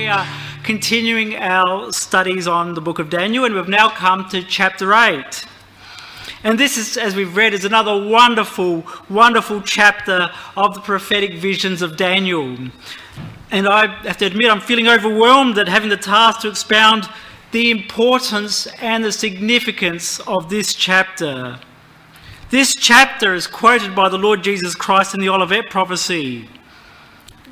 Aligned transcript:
we 0.00 0.06
are 0.08 0.26
continuing 0.62 1.36
our 1.36 1.92
studies 1.92 2.48
on 2.48 2.72
the 2.72 2.80
book 2.80 2.98
of 2.98 3.10
Daniel, 3.10 3.44
and 3.44 3.54
we've 3.54 3.68
now 3.68 3.90
come 3.90 4.26
to 4.30 4.42
chapter 4.42 4.94
8. 4.94 5.44
And 6.42 6.58
this 6.58 6.78
is, 6.78 6.96
as 6.96 7.14
we've 7.14 7.36
read, 7.36 7.52
is 7.52 7.66
another 7.66 7.94
wonderful, 8.08 8.82
wonderful 9.10 9.60
chapter 9.60 10.30
of 10.56 10.72
the 10.74 10.80
prophetic 10.80 11.34
visions 11.34 11.82
of 11.82 11.98
Daniel. 11.98 12.56
And 13.50 13.68
I 13.68 13.88
have 14.08 14.16
to 14.16 14.24
admit, 14.24 14.50
I'm 14.50 14.62
feeling 14.62 14.88
overwhelmed 14.88 15.58
at 15.58 15.68
having 15.68 15.90
the 15.90 15.98
task 15.98 16.40
to 16.40 16.48
expound 16.48 17.06
the 17.52 17.70
importance 17.70 18.66
and 18.80 19.04
the 19.04 19.12
significance 19.12 20.18
of 20.20 20.48
this 20.48 20.72
chapter. 20.72 21.58
This 22.48 22.74
chapter 22.74 23.34
is 23.34 23.46
quoted 23.46 23.94
by 23.94 24.08
the 24.08 24.16
Lord 24.18 24.42
Jesus 24.42 24.74
Christ 24.74 25.12
in 25.12 25.20
the 25.20 25.28
Olivet 25.28 25.68
prophecy 25.68 26.48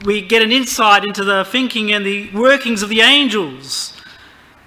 we 0.04 0.20
get 0.20 0.42
an 0.42 0.52
insight 0.52 1.04
into 1.04 1.24
the 1.24 1.44
thinking 1.44 1.92
and 1.92 2.04
the 2.06 2.30
workings 2.32 2.82
of 2.82 2.88
the 2.88 3.00
angels. 3.00 3.92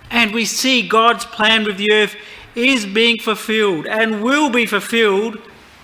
And 0.09 0.33
we 0.33 0.45
see 0.45 0.87
God's 0.87 1.25
plan 1.25 1.63
with 1.63 1.77
the 1.77 1.91
earth 1.91 2.15
is 2.53 2.85
being 2.85 3.17
fulfilled 3.19 3.87
and 3.87 4.21
will 4.21 4.49
be 4.49 4.65
fulfilled, 4.65 5.37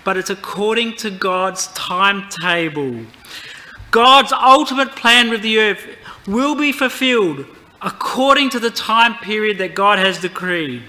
but 0.04 0.16
it's 0.18 0.28
according 0.28 0.96
to 0.96 1.10
God's 1.10 1.68
timetable. 1.68 3.06
God's 3.90 4.32
ultimate 4.32 4.90
plan 4.94 5.30
with 5.30 5.40
the 5.40 5.58
earth 5.58 5.80
will 6.26 6.54
be 6.54 6.72
fulfilled 6.72 7.46
according 7.80 8.50
to 8.50 8.60
the 8.60 8.70
time 8.70 9.14
period 9.16 9.56
that 9.58 9.74
God 9.74 9.98
has 9.98 10.20
decreed. 10.20 10.82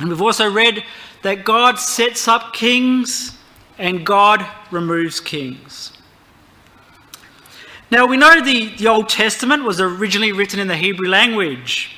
And 0.00 0.08
we've 0.08 0.20
also 0.20 0.50
read 0.52 0.82
that 1.22 1.44
God 1.44 1.78
sets 1.78 2.26
up 2.26 2.52
kings 2.52 3.38
and 3.78 4.04
God 4.04 4.44
removes 4.72 5.20
kings. 5.20 5.92
Now 7.90 8.04
we 8.06 8.16
know 8.16 8.40
the, 8.40 8.74
the 8.76 8.88
Old 8.88 9.08
Testament 9.08 9.62
was 9.62 9.80
originally 9.80 10.32
written 10.32 10.58
in 10.58 10.66
the 10.66 10.76
Hebrew 10.76 11.06
language. 11.08 11.96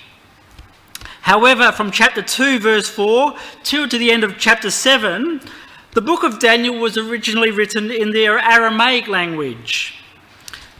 However, 1.22 1.72
from 1.72 1.90
chapter 1.90 2.20
2, 2.22 2.58
verse 2.60 2.88
4, 2.88 3.34
till 3.62 3.88
to 3.88 3.98
the 3.98 4.10
end 4.10 4.22
of 4.22 4.36
chapter 4.38 4.70
7, 4.70 5.40
the 5.92 6.02
book 6.02 6.22
of 6.24 6.38
Daniel 6.40 6.78
was 6.78 6.98
originally 6.98 7.50
written 7.50 7.90
in 7.90 8.10
the 8.12 8.26
Aramaic 8.26 9.08
language. 9.08 9.94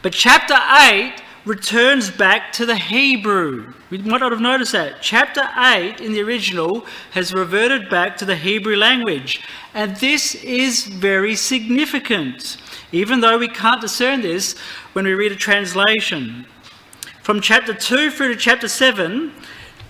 But 0.03 0.13
chapter 0.13 0.55
8 0.55 1.13
returns 1.45 2.11
back 2.11 2.51
to 2.53 2.65
the 2.65 2.75
Hebrew. 2.75 3.73
We 3.89 3.99
might 3.99 4.19
not 4.19 4.31
have 4.31 4.41
noticed 4.41 4.73
that. 4.73 5.01
Chapter 5.01 5.47
8 5.57 6.01
in 6.01 6.11
the 6.11 6.21
original 6.21 6.85
has 7.11 7.33
reverted 7.33 7.89
back 7.89 8.17
to 8.17 8.25
the 8.25 8.35
Hebrew 8.35 8.75
language. 8.75 9.45
And 9.73 9.95
this 9.97 10.35
is 10.35 10.85
very 10.85 11.35
significant, 11.35 12.57
even 12.91 13.21
though 13.21 13.37
we 13.37 13.47
can't 13.47 13.81
discern 13.81 14.21
this 14.21 14.57
when 14.93 15.05
we 15.05 15.13
read 15.13 15.31
a 15.31 15.35
translation. 15.37 16.45
From 17.23 17.41
chapter 17.41 17.73
2 17.73 18.11
through 18.11 18.29
to 18.29 18.35
chapter 18.35 18.67
7, 18.67 19.31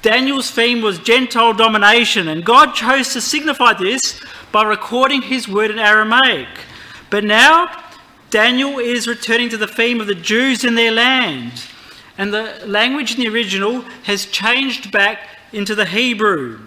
Daniel's 0.02 0.52
theme 0.52 0.82
was 0.82 1.00
Gentile 1.00 1.54
domination, 1.54 2.28
and 2.28 2.46
God 2.46 2.74
chose 2.74 3.12
to 3.14 3.22
signify 3.22 3.74
this 3.74 4.22
by 4.52 4.64
recording 4.64 5.22
his 5.22 5.48
word 5.48 5.72
in 5.72 5.80
Aramaic. 5.80 6.48
But 7.10 7.24
now 7.24 7.79
Daniel 8.30 8.78
is 8.78 9.08
returning 9.08 9.50
to 9.50 9.58
the 9.58 9.68
theme 9.68 10.00
of 10.00 10.08
the 10.08 10.16
Jews 10.16 10.64
in 10.64 10.76
their 10.76 10.92
land. 10.92 11.64
And 12.18 12.34
the 12.34 12.62
language 12.66 13.16
in 13.16 13.22
the 13.22 13.30
original 13.30 13.82
has 14.04 14.26
changed 14.26 14.92
back 14.92 15.20
into 15.52 15.74
the 15.74 15.86
Hebrew. 15.86 16.60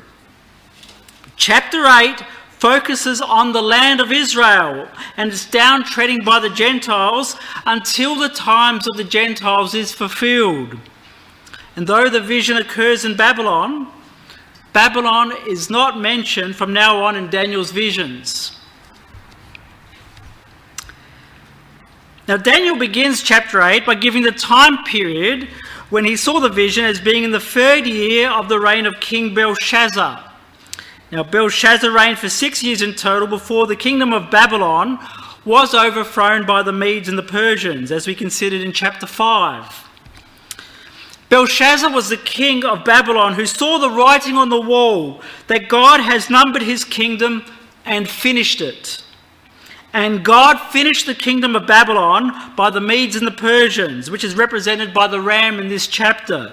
Chapter 1.36 1.86
8 1.86 2.22
focuses 2.58 3.20
on 3.20 3.52
the 3.52 3.62
land 3.62 4.00
of 4.00 4.12
Israel 4.12 4.88
and 5.16 5.30
its 5.32 5.44
downtreading 5.46 6.24
by 6.24 6.38
the 6.40 6.48
Gentiles 6.50 7.36
until 7.66 8.14
the 8.16 8.28
times 8.28 8.88
of 8.88 8.96
the 8.96 9.04
Gentiles 9.04 9.74
is 9.74 9.92
fulfilled. 9.92 10.76
And 11.76 11.86
though 11.86 12.08
the 12.08 12.20
vision 12.20 12.56
occurs 12.56 13.04
in 13.04 13.16
Babylon, 13.16 13.88
Babylon 14.72 15.32
is 15.48 15.70
not 15.70 16.00
mentioned 16.00 16.56
from 16.56 16.72
now 16.72 17.02
on 17.04 17.14
in 17.16 17.30
Daniel's 17.30 17.72
visions. 17.72 18.58
Now, 22.32 22.38
Daniel 22.38 22.78
begins 22.78 23.22
chapter 23.22 23.60
8 23.60 23.84
by 23.84 23.94
giving 23.94 24.22
the 24.22 24.32
time 24.32 24.84
period 24.84 25.48
when 25.90 26.06
he 26.06 26.16
saw 26.16 26.40
the 26.40 26.48
vision 26.48 26.82
as 26.82 26.98
being 26.98 27.24
in 27.24 27.30
the 27.30 27.38
third 27.38 27.86
year 27.86 28.30
of 28.30 28.48
the 28.48 28.58
reign 28.58 28.86
of 28.86 28.98
King 29.00 29.34
Belshazzar. 29.34 30.32
Now, 31.10 31.24
Belshazzar 31.24 31.90
reigned 31.90 32.18
for 32.18 32.30
six 32.30 32.62
years 32.62 32.80
in 32.80 32.94
total 32.94 33.28
before 33.28 33.66
the 33.66 33.76
kingdom 33.76 34.14
of 34.14 34.30
Babylon 34.30 34.98
was 35.44 35.74
overthrown 35.74 36.46
by 36.46 36.62
the 36.62 36.72
Medes 36.72 37.06
and 37.06 37.18
the 37.18 37.22
Persians, 37.22 37.92
as 37.92 38.06
we 38.06 38.14
considered 38.14 38.62
in 38.62 38.72
chapter 38.72 39.04
5. 39.06 39.86
Belshazzar 41.28 41.92
was 41.92 42.08
the 42.08 42.16
king 42.16 42.64
of 42.64 42.82
Babylon 42.82 43.34
who 43.34 43.44
saw 43.44 43.76
the 43.78 43.90
writing 43.90 44.38
on 44.38 44.48
the 44.48 44.58
wall 44.58 45.20
that 45.48 45.68
God 45.68 46.00
has 46.00 46.30
numbered 46.30 46.62
his 46.62 46.82
kingdom 46.82 47.44
and 47.84 48.08
finished 48.08 48.62
it. 48.62 49.04
And 49.92 50.24
God 50.24 50.58
finished 50.70 51.06
the 51.06 51.14
kingdom 51.14 51.54
of 51.54 51.66
Babylon 51.66 52.54
by 52.56 52.70
the 52.70 52.80
Medes 52.80 53.16
and 53.16 53.26
the 53.26 53.30
Persians, 53.32 54.10
which 54.10 54.24
is 54.24 54.34
represented 54.34 54.94
by 54.94 55.06
the 55.06 55.20
ram 55.20 55.58
in 55.58 55.68
this 55.68 55.86
chapter. 55.86 56.52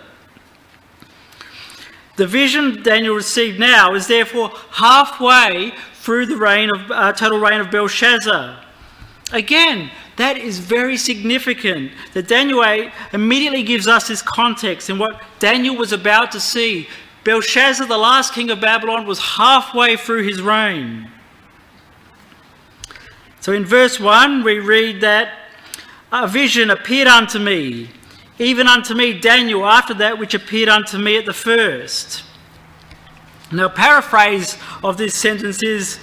The 2.17 2.27
vision 2.27 2.83
Daniel 2.83 3.15
received 3.15 3.57
now 3.59 3.93
is 3.95 4.07
therefore 4.07 4.51
halfway 4.71 5.71
through 5.93 6.25
the 6.25 6.35
reign 6.35 6.69
of 6.69 6.91
uh, 6.91 7.13
total 7.13 7.39
reign 7.39 7.61
of 7.61 7.71
Belshazzar. 7.71 8.59
Again, 9.31 9.89
that 10.17 10.37
is 10.37 10.59
very 10.59 10.97
significant 10.97 11.91
that 12.13 12.27
Daniel 12.27 12.65
8 12.65 12.91
immediately 13.13 13.63
gives 13.63 13.87
us 13.87 14.09
this 14.09 14.21
context 14.21 14.89
and 14.89 14.99
what 14.99 15.21
Daniel 15.37 15.77
was 15.77 15.93
about 15.93 16.33
to 16.33 16.41
see. 16.41 16.89
Belshazzar, 17.23 17.87
the 17.87 17.97
last 17.97 18.33
king 18.33 18.49
of 18.49 18.59
Babylon, 18.59 19.05
was 19.07 19.19
halfway 19.19 19.95
through 19.95 20.23
his 20.27 20.41
reign. 20.41 21.09
So 23.41 23.53
in 23.53 23.63
verse 23.65 23.99
1, 24.01 24.43
we 24.43 24.59
read 24.59 24.99
that 25.01 25.33
a 26.11 26.27
vision 26.27 26.69
appeared 26.71 27.07
unto 27.07 27.39
me, 27.39 27.89
even 28.37 28.67
unto 28.67 28.93
me, 28.93 29.17
Daniel, 29.19 29.65
after 29.65 29.93
that 29.95 30.17
which 30.17 30.33
appeared 30.33 30.67
unto 30.69 30.97
me 30.97 31.17
at 31.17 31.25
the 31.25 31.33
first. 31.33 32.23
Now, 33.51 33.65
a 33.65 33.69
paraphrase 33.69 34.57
of 34.83 34.97
this 34.97 35.15
sentence 35.15 35.63
is 35.63 35.99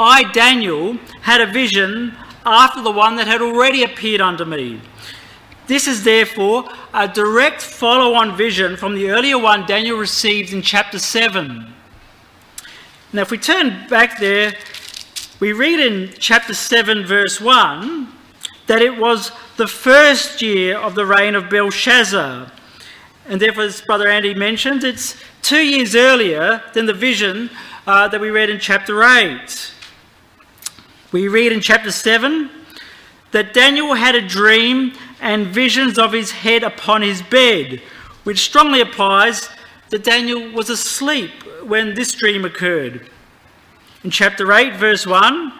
I, 0.00 0.30
Daniel, 0.32 0.94
had 1.22 1.40
a 1.40 1.46
vision 1.46 2.16
after 2.46 2.80
the 2.82 2.90
one 2.90 3.16
that 3.16 3.26
had 3.26 3.40
already 3.42 3.82
appeared 3.84 4.20
unto 4.22 4.44
me. 4.46 4.80
This 5.66 5.86
is 5.86 6.02
therefore 6.04 6.68
a 6.94 7.06
direct 7.06 7.60
follow 7.60 8.14
on 8.14 8.34
vision 8.36 8.76
from 8.78 8.94
the 8.94 9.10
earlier 9.10 9.38
one 9.38 9.66
Daniel 9.66 9.98
received 9.98 10.52
in 10.54 10.62
chapter 10.62 10.98
7. 10.98 11.74
Now, 13.12 13.22
if 13.22 13.30
we 13.30 13.36
turn 13.38 13.86
back 13.88 14.18
there 14.18 14.54
we 15.40 15.52
read 15.52 15.78
in 15.78 16.12
chapter 16.18 16.52
7, 16.52 17.06
verse 17.06 17.40
1, 17.40 18.08
that 18.66 18.82
it 18.82 18.98
was 18.98 19.30
the 19.56 19.68
first 19.68 20.42
year 20.42 20.76
of 20.76 20.96
the 20.96 21.06
reign 21.06 21.36
of 21.36 21.48
Belshazzar. 21.48 22.50
And 23.28 23.40
therefore, 23.40 23.62
as 23.62 23.80
Brother 23.82 24.08
Andy 24.08 24.34
mentioned, 24.34 24.82
it's 24.82 25.16
two 25.40 25.62
years 25.64 25.94
earlier 25.94 26.64
than 26.74 26.86
the 26.86 26.92
vision 26.92 27.50
uh, 27.86 28.08
that 28.08 28.20
we 28.20 28.30
read 28.30 28.50
in 28.50 28.58
chapter 28.58 29.00
8. 29.04 29.70
We 31.12 31.28
read 31.28 31.52
in 31.52 31.60
chapter 31.60 31.92
7 31.92 32.50
that 33.30 33.54
Daniel 33.54 33.94
had 33.94 34.16
a 34.16 34.26
dream 34.26 34.94
and 35.20 35.46
visions 35.46 35.98
of 36.00 36.12
his 36.12 36.32
head 36.32 36.64
upon 36.64 37.02
his 37.02 37.22
bed, 37.22 37.80
which 38.24 38.40
strongly 38.40 38.80
implies 38.80 39.48
that 39.90 40.02
Daniel 40.02 40.50
was 40.50 40.68
asleep 40.68 41.30
when 41.62 41.94
this 41.94 42.12
dream 42.14 42.44
occurred. 42.44 43.08
In 44.04 44.10
chapter 44.12 44.52
8, 44.52 44.76
verse 44.76 45.08
1, 45.08 45.52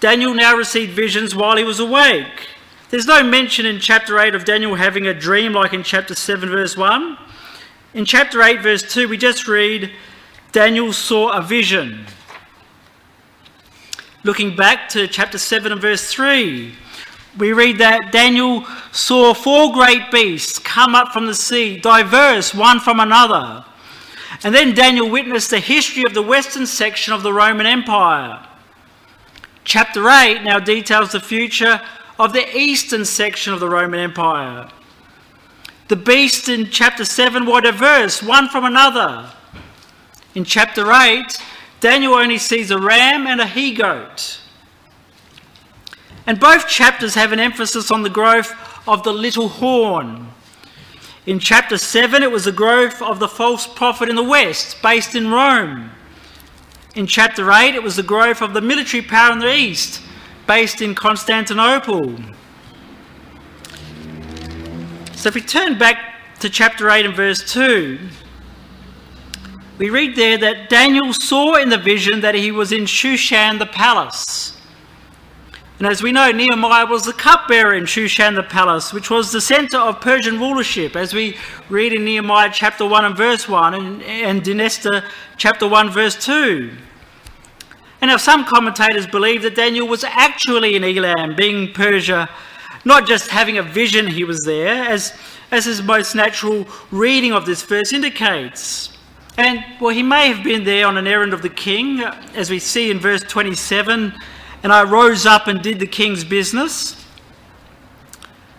Daniel 0.00 0.34
now 0.34 0.54
received 0.54 0.92
visions 0.92 1.34
while 1.34 1.56
he 1.56 1.64
was 1.64 1.80
awake. 1.80 2.48
There's 2.90 3.06
no 3.06 3.22
mention 3.22 3.64
in 3.64 3.80
chapter 3.80 4.18
8 4.20 4.34
of 4.34 4.44
Daniel 4.44 4.74
having 4.74 5.06
a 5.06 5.14
dream 5.18 5.54
like 5.54 5.72
in 5.72 5.82
chapter 5.82 6.14
7, 6.14 6.50
verse 6.50 6.76
1. 6.76 7.16
In 7.94 8.04
chapter 8.04 8.42
8, 8.42 8.60
verse 8.60 8.82
2, 8.82 9.08
we 9.08 9.16
just 9.16 9.48
read, 9.48 9.90
Daniel 10.52 10.92
saw 10.92 11.32
a 11.32 11.40
vision. 11.40 12.04
Looking 14.22 14.54
back 14.54 14.90
to 14.90 15.08
chapter 15.08 15.38
7 15.38 15.72
and 15.72 15.80
verse 15.80 16.12
3, 16.12 16.74
we 17.38 17.52
read 17.54 17.78
that 17.78 18.12
Daniel 18.12 18.66
saw 18.92 19.32
four 19.32 19.72
great 19.72 20.10
beasts 20.10 20.58
come 20.58 20.94
up 20.94 21.08
from 21.12 21.26
the 21.26 21.34
sea, 21.34 21.78
diverse 21.78 22.52
one 22.54 22.80
from 22.80 23.00
another. 23.00 23.64
And 24.42 24.54
then 24.54 24.74
Daniel 24.74 25.08
witnessed 25.08 25.50
the 25.50 25.60
history 25.60 26.04
of 26.06 26.14
the 26.14 26.22
western 26.22 26.66
section 26.66 27.12
of 27.14 27.22
the 27.22 27.32
Roman 27.32 27.66
Empire. 27.66 28.44
Chapter 29.64 30.08
8 30.08 30.42
now 30.42 30.58
details 30.60 31.12
the 31.12 31.20
future 31.20 31.80
of 32.18 32.32
the 32.32 32.56
eastern 32.56 33.04
section 33.04 33.52
of 33.52 33.60
the 33.60 33.68
Roman 33.68 34.00
Empire. 34.00 34.68
The 35.88 35.96
beasts 35.96 36.48
in 36.48 36.66
chapter 36.70 37.04
7 37.04 37.46
were 37.46 37.60
diverse, 37.60 38.22
one 38.22 38.48
from 38.48 38.64
another. 38.64 39.30
In 40.34 40.44
chapter 40.44 40.90
8, 40.92 41.38
Daniel 41.80 42.14
only 42.14 42.38
sees 42.38 42.70
a 42.70 42.78
ram 42.78 43.26
and 43.26 43.40
a 43.40 43.46
he 43.46 43.72
goat. 43.72 44.40
And 46.26 46.38
both 46.38 46.68
chapters 46.68 47.14
have 47.14 47.32
an 47.32 47.40
emphasis 47.40 47.90
on 47.90 48.02
the 48.02 48.10
growth 48.10 48.52
of 48.86 49.02
the 49.02 49.12
little 49.12 49.48
horn, 49.48 50.28
in 51.26 51.38
chapter 51.38 51.76
7, 51.78 52.22
it 52.22 52.30
was 52.30 52.44
the 52.44 52.52
growth 52.52 53.02
of 53.02 53.18
the 53.18 53.28
false 53.28 53.66
prophet 53.66 54.08
in 54.08 54.16
the 54.16 54.22
West, 54.22 54.80
based 54.82 55.14
in 55.14 55.30
Rome. 55.30 55.90
In 56.94 57.06
chapter 57.06 57.50
8, 57.52 57.74
it 57.74 57.82
was 57.82 57.96
the 57.96 58.02
growth 58.02 58.40
of 58.40 58.54
the 58.54 58.60
military 58.60 59.02
power 59.02 59.32
in 59.32 59.40
the 59.40 59.54
East, 59.54 60.00
based 60.46 60.80
in 60.80 60.94
Constantinople. 60.94 62.14
So 65.14 65.28
if 65.28 65.34
we 65.34 65.40
turn 65.40 65.76
back 65.76 66.38
to 66.40 66.48
chapter 66.48 66.88
8 66.88 67.04
and 67.06 67.14
verse 67.16 67.52
2, 67.52 67.98
we 69.78 69.90
read 69.90 70.16
there 70.16 70.38
that 70.38 70.68
Daniel 70.70 71.12
saw 71.12 71.56
in 71.56 71.68
the 71.68 71.78
vision 71.78 72.20
that 72.20 72.34
he 72.34 72.50
was 72.50 72.72
in 72.72 72.84
Shushan 72.86 73.58
the 73.58 73.66
palace. 73.66 74.57
And 75.78 75.86
as 75.86 76.02
we 76.02 76.10
know, 76.10 76.32
Nehemiah 76.32 76.86
was 76.86 77.04
the 77.04 77.12
cupbearer 77.12 77.72
in 77.72 77.84
Shushan 77.86 78.34
the 78.34 78.42
palace, 78.42 78.92
which 78.92 79.10
was 79.10 79.30
the 79.30 79.40
center 79.40 79.78
of 79.78 80.00
Persian 80.00 80.40
rulership, 80.40 80.96
as 80.96 81.14
we 81.14 81.36
read 81.70 81.92
in 81.92 82.04
Nehemiah 82.04 82.50
chapter 82.52 82.84
1 82.84 83.04
and 83.04 83.16
verse 83.16 83.48
1 83.48 83.74
and, 83.74 84.02
and 84.02 84.48
in 84.48 84.60
Esther 84.60 85.04
chapter 85.36 85.68
1 85.68 85.90
verse 85.90 86.16
2. 86.24 86.72
And 88.00 88.08
now 88.10 88.16
some 88.16 88.44
commentators 88.44 89.06
believe 89.06 89.42
that 89.42 89.54
Daniel 89.54 89.86
was 89.86 90.02
actually 90.02 90.74
in 90.74 90.82
Elam, 90.82 91.36
being 91.36 91.72
Persia, 91.72 92.28
not 92.84 93.06
just 93.06 93.30
having 93.30 93.58
a 93.58 93.62
vision 93.62 94.08
he 94.08 94.24
was 94.24 94.40
there, 94.40 94.84
as, 94.88 95.16
as 95.52 95.64
his 95.66 95.80
most 95.80 96.12
natural 96.16 96.66
reading 96.90 97.32
of 97.32 97.46
this 97.46 97.62
verse 97.62 97.92
indicates. 97.92 98.96
And 99.36 99.64
well, 99.80 99.94
he 99.94 100.02
may 100.02 100.26
have 100.32 100.42
been 100.42 100.64
there 100.64 100.88
on 100.88 100.96
an 100.96 101.06
errand 101.06 101.32
of 101.32 101.42
the 101.42 101.48
king, 101.48 102.00
as 102.34 102.50
we 102.50 102.58
see 102.58 102.90
in 102.90 102.98
verse 102.98 103.22
27 103.22 104.12
and 104.62 104.72
I 104.72 104.82
rose 104.82 105.26
up 105.26 105.46
and 105.46 105.62
did 105.62 105.78
the 105.78 105.86
king's 105.86 106.24
business. 106.24 107.04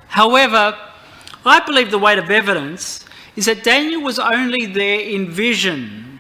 However, 0.08 0.78
I 1.46 1.60
believe 1.66 1.92
the 1.92 2.00
weight 2.00 2.20
of 2.20 2.30
evidence 2.30 3.06
is 3.36 3.46
that 3.46 3.64
Daniel 3.64 4.02
was 4.02 4.20
only 4.20 4.66
there 4.66 5.00
in 5.02 5.30
vision. 5.30 6.20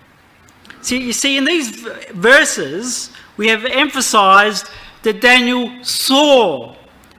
See, 0.81 0.98
you 1.02 1.14
see, 1.14 1.38
in 1.38 1.46
these 1.46 1.70
verses, 2.14 3.12
we 3.38 3.48
have 3.48 3.66
emphasized 3.66 4.70
that 5.04 5.22
Daniel 5.22 5.84
saw. 5.84 6.76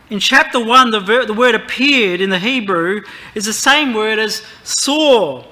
In 0.09 0.19
chapter 0.19 0.63
1, 0.65 0.91
the, 0.91 1.01
ver- 1.01 1.27
the 1.27 1.35
word 1.35 1.55
appeared 1.55 2.21
in 2.21 2.31
the 2.31 2.39
Hebrew 2.39 3.03
is 3.35 3.45
the 3.45 3.53
same 3.53 3.93
word 3.95 4.19
as 4.19 4.43
saw. 4.65 5.45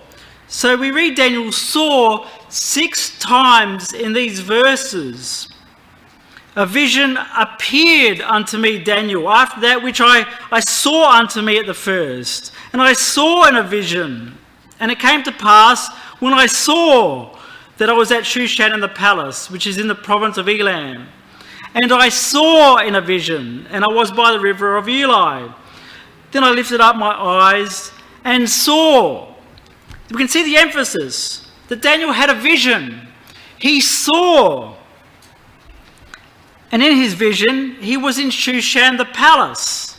So 0.46 0.76
we 0.76 0.90
read 0.90 1.16
Daniel 1.16 1.52
saw 1.52 2.26
six 2.48 3.18
times 3.18 3.92
in 3.92 4.14
these 4.14 4.40
verses 4.40 5.48
a 6.58 6.66
vision 6.66 7.16
appeared 7.38 8.20
unto 8.20 8.58
me, 8.58 8.80
Daniel, 8.82 9.30
after 9.30 9.60
that 9.60 9.80
which 9.80 10.00
I, 10.00 10.26
I 10.50 10.58
saw 10.58 11.12
unto 11.16 11.40
me 11.40 11.56
at 11.58 11.66
the 11.66 11.72
first. 11.74 12.50
And 12.72 12.82
I 12.82 12.94
saw 12.94 13.46
in 13.46 13.54
a 13.54 13.62
vision. 13.62 14.36
And 14.80 14.90
it 14.90 14.98
came 14.98 15.22
to 15.22 15.30
pass 15.30 15.88
when 16.18 16.34
I 16.34 16.46
saw 16.46 17.38
that 17.76 17.88
I 17.88 17.92
was 17.92 18.10
at 18.10 18.24
Shushan 18.26 18.72
in 18.74 18.80
the 18.80 18.88
palace, 18.88 19.48
which 19.48 19.68
is 19.68 19.78
in 19.78 19.86
the 19.86 19.94
province 19.94 20.36
of 20.36 20.48
Elam. 20.48 21.06
And 21.74 21.92
I 21.92 22.08
saw 22.08 22.78
in 22.78 22.96
a 22.96 23.00
vision, 23.00 23.68
and 23.70 23.84
I 23.84 23.88
was 23.92 24.10
by 24.10 24.32
the 24.32 24.40
river 24.40 24.76
of 24.76 24.86
Ulai. 24.86 25.54
Then 26.32 26.42
I 26.42 26.50
lifted 26.50 26.80
up 26.80 26.96
my 26.96 27.12
eyes 27.14 27.92
and 28.24 28.50
saw. 28.50 29.32
We 30.10 30.16
can 30.16 30.26
see 30.26 30.42
the 30.42 30.56
emphasis 30.56 31.48
that 31.68 31.82
Daniel 31.82 32.10
had 32.10 32.30
a 32.30 32.34
vision. 32.34 33.06
He 33.60 33.80
saw 33.80 34.74
and 36.70 36.82
in 36.82 36.96
his 36.96 37.14
vision, 37.14 37.76
he 37.76 37.96
was 37.96 38.18
in 38.18 38.28
Shushan 38.30 38.96
the 38.98 39.04
palace. 39.06 39.96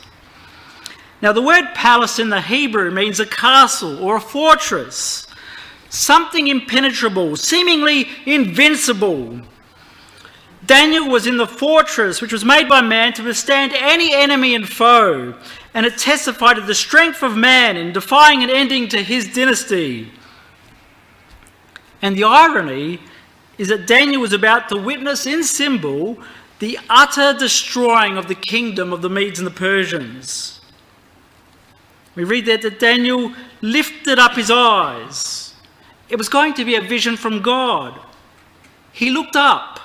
Now, 1.22 1.32
the 1.32 1.42
word 1.42 1.70
palace 1.74 2.18
in 2.18 2.30
the 2.30 2.40
Hebrew 2.40 2.90
means 2.90 3.20
a 3.20 3.26
castle 3.26 4.02
or 4.02 4.16
a 4.16 4.20
fortress, 4.20 5.26
something 5.90 6.46
impenetrable, 6.48 7.36
seemingly 7.36 8.08
invincible. 8.24 9.40
Daniel 10.64 11.08
was 11.08 11.26
in 11.26 11.36
the 11.36 11.46
fortress 11.46 12.22
which 12.22 12.32
was 12.32 12.44
made 12.44 12.68
by 12.68 12.80
man 12.80 13.12
to 13.14 13.24
withstand 13.24 13.72
any 13.74 14.14
enemy 14.14 14.54
and 14.54 14.68
foe, 14.68 15.34
and 15.74 15.84
it 15.84 15.98
testified 15.98 16.56
to 16.56 16.62
the 16.62 16.74
strength 16.74 17.22
of 17.22 17.36
man 17.36 17.76
in 17.76 17.92
defying 17.92 18.42
an 18.42 18.48
ending 18.50 18.86
to 18.88 19.02
his 19.02 19.28
dynasty. 19.34 20.10
And 22.00 22.16
the 22.16 22.24
irony 22.24 23.00
is 23.58 23.68
that 23.68 23.86
Daniel 23.86 24.22
was 24.22 24.32
about 24.32 24.68
to 24.70 24.76
witness 24.80 25.26
in 25.26 25.44
symbol 25.44 26.18
the 26.60 26.78
utter 26.88 27.32
destroying 27.38 28.16
of 28.18 28.28
the 28.28 28.34
kingdom 28.34 28.92
of 28.92 29.02
the 29.02 29.08
Medes 29.10 29.38
and 29.40 29.46
the 29.46 29.50
Persians. 29.50 30.60
We 32.14 32.24
read 32.24 32.44
there 32.46 32.58
that 32.58 32.78
Daniel 32.78 33.32
lifted 33.62 34.18
up 34.18 34.34
his 34.34 34.50
eyes. 34.50 35.54
It 36.10 36.16
was 36.16 36.28
going 36.28 36.52
to 36.54 36.64
be 36.64 36.74
a 36.76 36.82
vision 36.82 37.16
from 37.16 37.40
God. 37.40 37.98
He 38.92 39.08
looked 39.10 39.36
up, 39.36 39.80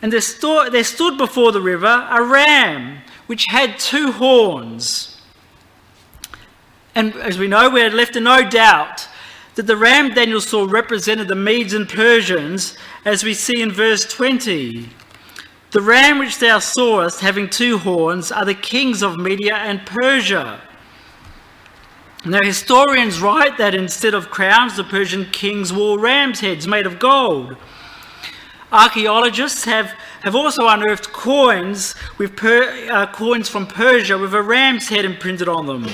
and 0.00 0.12
there, 0.12 0.70
there 0.70 0.84
stood 0.84 1.18
before 1.18 1.50
the 1.52 1.60
river 1.60 2.06
a 2.10 2.22
ram 2.22 2.98
which 3.26 3.44
had 3.48 3.78
two 3.78 4.12
horns. 4.12 5.20
And 6.94 7.14
as 7.16 7.38
we 7.38 7.48
know, 7.48 7.68
we 7.70 7.82
are 7.82 7.90
left 7.90 8.14
in 8.14 8.24
no 8.24 8.48
doubt 8.48 9.08
that 9.56 9.66
the 9.66 9.76
ram 9.76 10.10
Daniel 10.14 10.40
saw 10.40 10.64
represented 10.68 11.26
the 11.26 11.34
Medes 11.34 11.74
and 11.74 11.88
Persians, 11.88 12.76
as 13.04 13.24
we 13.24 13.34
see 13.34 13.60
in 13.62 13.72
verse 13.72 14.04
20. 14.04 14.88
The 15.70 15.80
ram 15.80 16.18
which 16.18 16.38
thou 16.38 16.58
sawest 16.58 17.20
having 17.20 17.48
two 17.48 17.78
horns 17.78 18.32
are 18.32 18.44
the 18.44 18.54
kings 18.54 19.02
of 19.02 19.16
Media 19.18 19.54
and 19.54 19.84
Persia. 19.86 20.60
Now, 22.24 22.42
historians 22.42 23.20
write 23.20 23.56
that 23.58 23.74
instead 23.74 24.12
of 24.12 24.30
crowns, 24.30 24.76
the 24.76 24.84
Persian 24.84 25.26
kings 25.30 25.72
wore 25.72 25.98
ram's 25.98 26.40
heads 26.40 26.66
made 26.66 26.86
of 26.86 26.98
gold. 26.98 27.56
Archaeologists 28.72 29.64
have, 29.64 29.92
have 30.22 30.34
also 30.34 30.66
unearthed 30.66 31.12
coins, 31.12 31.94
with 32.18 32.36
per, 32.36 32.88
uh, 32.90 33.06
coins 33.12 33.48
from 33.48 33.66
Persia 33.66 34.18
with 34.18 34.34
a 34.34 34.42
ram's 34.42 34.88
head 34.88 35.04
imprinted 35.04 35.48
on 35.48 35.66
them. 35.66 35.86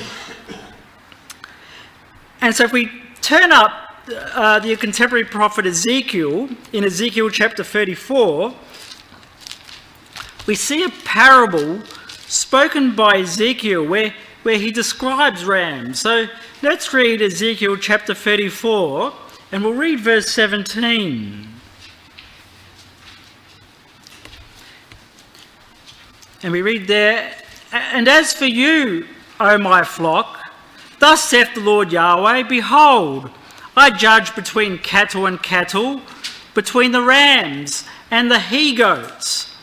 And 2.40 2.54
so, 2.54 2.64
if 2.64 2.72
we 2.72 2.90
turn 3.20 3.52
up 3.52 3.70
uh, 4.34 4.58
the 4.58 4.74
contemporary 4.76 5.24
prophet 5.24 5.64
Ezekiel 5.66 6.48
in 6.72 6.82
Ezekiel 6.84 7.28
chapter 7.28 7.62
34, 7.62 8.54
we 10.46 10.54
see 10.54 10.84
a 10.84 10.88
parable 11.04 11.80
spoken 12.28 12.94
by 12.94 13.18
Ezekiel 13.18 13.84
where, 13.84 14.14
where 14.44 14.56
he 14.58 14.70
describes 14.70 15.44
rams. 15.44 16.00
So 16.00 16.26
let's 16.62 16.92
read 16.94 17.20
Ezekiel 17.20 17.76
chapter 17.76 18.14
34 18.14 19.12
and 19.52 19.64
we'll 19.64 19.74
read 19.74 20.00
verse 20.00 20.28
17. 20.30 21.48
And 26.42 26.52
we 26.52 26.62
read 26.62 26.86
there, 26.86 27.34
And 27.72 28.06
as 28.06 28.32
for 28.32 28.44
you, 28.46 29.06
O 29.40 29.58
my 29.58 29.82
flock, 29.82 30.38
thus 31.00 31.24
saith 31.24 31.54
the 31.54 31.60
Lord 31.60 31.90
Yahweh, 31.90 32.44
Behold, 32.44 33.30
I 33.76 33.90
judge 33.90 34.34
between 34.36 34.78
cattle 34.78 35.26
and 35.26 35.42
cattle, 35.42 36.02
between 36.54 36.92
the 36.92 37.02
rams 37.02 37.84
and 38.12 38.30
the 38.30 38.38
he 38.38 38.74
goats. 38.74 39.55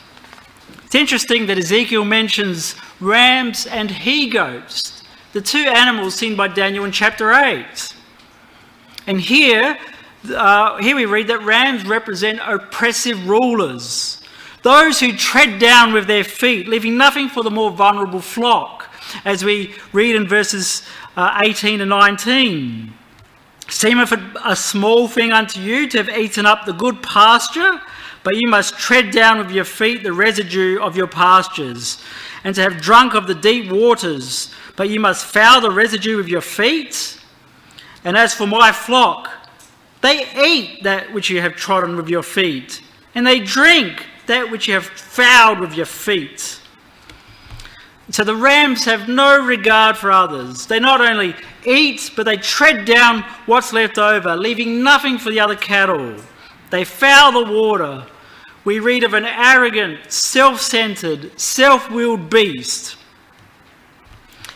It's 0.96 1.00
interesting 1.02 1.48
that 1.48 1.58
Ezekiel 1.58 2.06
mentions 2.06 2.76
rams 3.00 3.66
and 3.66 3.90
he 3.90 4.30
goats, 4.30 5.02
the 5.32 5.42
two 5.42 5.66
animals 5.68 6.14
seen 6.14 6.36
by 6.36 6.50
Daniel 6.50 6.86
in 6.86 6.92
chapter 6.92 7.34
8. 7.34 7.66
And 9.08 9.20
here, 9.20 9.76
uh, 10.36 10.78
here 10.84 10.96
we 10.96 11.06
read 11.06 11.30
that 11.30 11.42
rams 11.44 11.84
represent 11.88 12.42
oppressive 12.46 13.28
rulers, 13.28 14.22
those 14.62 15.00
who 15.00 15.18
tread 15.18 15.58
down 15.58 15.94
with 15.94 16.06
their 16.06 16.24
feet, 16.24 16.68
leaving 16.68 16.96
nothing 16.96 17.28
for 17.28 17.42
the 17.42 17.50
more 17.50 17.72
vulnerable 17.72 18.22
flock, 18.22 18.88
as 19.26 19.44
we 19.44 19.74
read 19.94 20.14
in 20.14 20.28
verses 20.28 20.84
uh, 21.18 21.40
18 21.44 21.82
and 21.82 21.90
19. 21.90 22.94
Seemeth 23.68 24.14
a 24.46 24.56
small 24.56 25.08
thing 25.08 25.32
unto 25.32 25.60
you 25.60 25.90
to 25.90 25.98
have 25.98 26.10
eaten 26.16 26.46
up 26.46 26.68
the 26.68 26.74
good 26.74 27.02
pasture 27.02 27.82
but 28.24 28.38
you 28.38 28.48
must 28.48 28.78
tread 28.78 29.12
down 29.12 29.38
with 29.38 29.52
your 29.52 29.66
feet 29.66 30.02
the 30.04 30.14
residue 30.14 30.80
of 30.80 30.96
your 30.96 31.08
pastures, 31.08 32.02
and 32.44 32.56
to 32.56 32.62
have 32.62 32.82
drunk 32.82 33.14
of 33.14 33.28
the 33.28 33.36
deep 33.36 33.72
waters, 33.72 34.52
but 34.76 34.90
you 34.90 35.00
must 35.00 35.26
foul 35.26 35.62
the 35.62 35.72
residue 35.72 36.18
with 36.18 36.28
your 36.28 36.42
feet. 36.42 37.20
And 38.06 38.18
as 38.18 38.34
for 38.34 38.48
my 38.48 38.72
flock, 38.74 39.30
they 40.02 40.26
eat 40.38 40.84
that 40.84 41.14
which 41.14 41.30
you 41.30 41.42
have 41.42 41.56
trodden 41.56 41.96
with 41.98 42.10
your 42.10 42.24
feet, 42.24 42.82
and 43.16 43.26
they 43.28 43.40
drink 43.40 44.06
that 44.26 44.50
which 44.50 44.68
you 44.68 44.74
have 44.74 44.86
fouled 44.86 45.60
with 45.60 45.76
your 45.76 45.86
feet. 45.86 46.60
So 48.12 48.24
the 48.24 48.36
rams 48.36 48.84
have 48.86 49.08
no 49.08 49.44
regard 49.46 49.96
for 49.98 50.12
others. 50.12 50.66
They 50.68 50.80
not 50.80 51.00
only 51.02 51.34
eat, 51.66 52.12
but 52.16 52.24
they 52.24 52.36
tread 52.38 52.84
down 52.86 53.22
what's 53.46 53.72
left 53.74 53.98
over, 53.98 54.36
leaving 54.36 54.84
nothing 54.84 55.18
for 55.18 55.30
the 55.32 55.40
other 55.40 55.56
cattle. 55.56 56.18
They 56.74 56.86
foul 56.86 57.34
the 57.46 57.54
water. 57.54 58.04
We 58.66 58.80
read 58.80 59.04
of 59.04 59.14
an 59.14 59.26
arrogant, 59.26 60.12
self 60.12 60.60
centered, 60.60 61.40
self 61.40 61.92
willed 61.92 62.32
beast. 62.32 62.96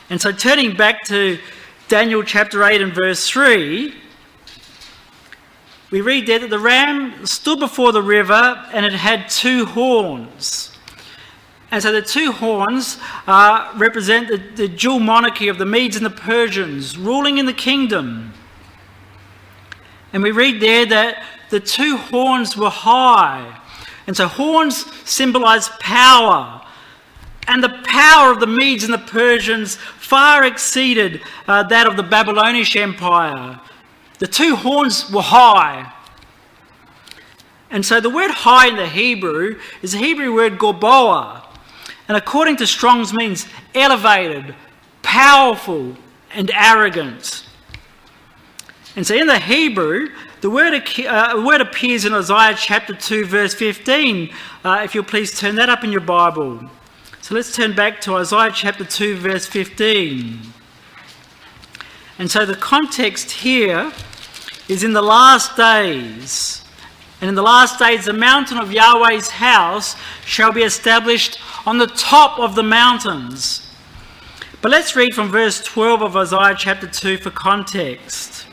And 0.09 0.19
so, 0.19 0.31
turning 0.31 0.75
back 0.75 1.03
to 1.09 1.37
Daniel 1.89 2.23
chapter 2.23 2.63
8 2.63 2.81
and 2.81 2.91
verse 2.91 3.29
3, 3.29 3.93
we 5.91 6.01
read 6.01 6.25
there 6.25 6.39
that 6.39 6.49
the 6.49 6.57
ram 6.57 7.23
stood 7.27 7.59
before 7.59 7.91
the 7.91 8.01
river 8.01 8.65
and 8.73 8.83
it 8.83 8.93
had 8.93 9.29
two 9.29 9.65
horns. 9.65 10.75
And 11.69 11.83
so 11.83 11.91
the 11.91 12.01
two 12.01 12.31
horns 12.31 12.97
uh, 13.27 13.71
represent 13.77 14.27
the, 14.27 14.37
the 14.55 14.67
dual 14.67 14.99
monarchy 14.99 15.49
of 15.49 15.59
the 15.59 15.67
Medes 15.67 15.95
and 15.95 16.03
the 16.05 16.09
Persians 16.09 16.97
ruling 16.97 17.37
in 17.37 17.45
the 17.45 17.53
kingdom. 17.53 18.33
And 20.13 20.23
we 20.23 20.31
read 20.31 20.59
there 20.59 20.85
that 20.87 21.23
the 21.49 21.59
two 21.59 21.97
horns 21.97 22.57
were 22.57 22.69
high. 22.69 23.59
And 24.05 24.15
so 24.15 24.27
horns 24.27 24.85
symbolize 25.09 25.69
power. 25.79 26.61
And 27.47 27.63
the 27.63 27.79
power 27.85 28.31
of 28.31 28.39
the 28.39 28.47
Medes 28.47 28.83
and 28.83 28.93
the 28.93 28.97
Persians 28.97 29.75
far 29.75 30.43
exceeded 30.45 31.21
uh, 31.47 31.63
that 31.63 31.87
of 31.87 31.95
the 31.97 32.03
Babylonish 32.03 32.75
Empire. 32.75 33.59
The 34.19 34.27
two 34.27 34.55
horns 34.55 35.09
were 35.11 35.21
high. 35.23 35.93
And 37.69 37.85
so 37.85 37.99
the 37.99 38.09
word 38.09 38.31
high 38.31 38.67
in 38.67 38.75
the 38.75 38.87
Hebrew 38.87 39.59
is 39.81 39.91
the 39.91 39.97
Hebrew 39.97 40.33
word 40.33 40.57
gorboa. 40.57 41.43
And 42.07 42.15
according 42.15 42.57
to 42.57 42.67
Strong's 42.67 43.13
means 43.13 43.45
elevated, 43.75 44.55
powerful, 45.01 45.95
and 46.33 46.49
arrogant. 46.53 47.45
And 48.95 49.05
so 49.05 49.15
in 49.15 49.27
the 49.27 49.39
Hebrew, 49.39 50.07
the 50.47 50.53
word, 50.53 50.81
uh, 51.05 51.43
word 51.45 51.59
appears 51.59 52.05
in 52.05 52.13
Isaiah 52.13 52.55
chapter 52.57 52.93
2, 52.95 53.25
verse 53.25 53.53
15. 53.53 54.29
Uh, 54.63 54.79
if 54.81 54.95
you'll 54.95 55.03
please 55.03 55.37
turn 55.37 55.55
that 55.55 55.67
up 55.67 55.83
in 55.83 55.91
your 55.91 55.99
Bible. 55.99 56.69
So 57.21 57.35
let's 57.35 57.53
turn 57.53 57.75
back 57.75 57.99
to 58.03 58.15
Isaiah 58.15 58.53
chapter 58.55 58.85
2, 58.85 59.17
verse 59.17 59.45
15. 59.45 60.39
And 62.17 62.31
so 62.31 62.45
the 62.45 62.55
context 62.55 63.29
here 63.29 63.91
is 64.69 64.85
in 64.85 64.93
the 64.93 65.01
last 65.01 65.57
days. 65.57 66.63
And 67.19 67.27
in 67.27 67.35
the 67.35 67.43
last 67.43 67.77
days, 67.77 68.05
the 68.05 68.13
mountain 68.13 68.57
of 68.57 68.71
Yahweh's 68.71 69.31
house 69.31 69.97
shall 70.25 70.53
be 70.53 70.61
established 70.61 71.37
on 71.67 71.77
the 71.77 71.87
top 71.87 72.39
of 72.39 72.55
the 72.55 72.63
mountains. 72.63 73.69
But 74.61 74.71
let's 74.71 74.95
read 74.95 75.13
from 75.13 75.27
verse 75.27 75.61
12 75.61 76.03
of 76.03 76.15
Isaiah 76.15 76.55
chapter 76.57 76.87
2 76.87 77.17
for 77.17 77.31
context. 77.31 78.46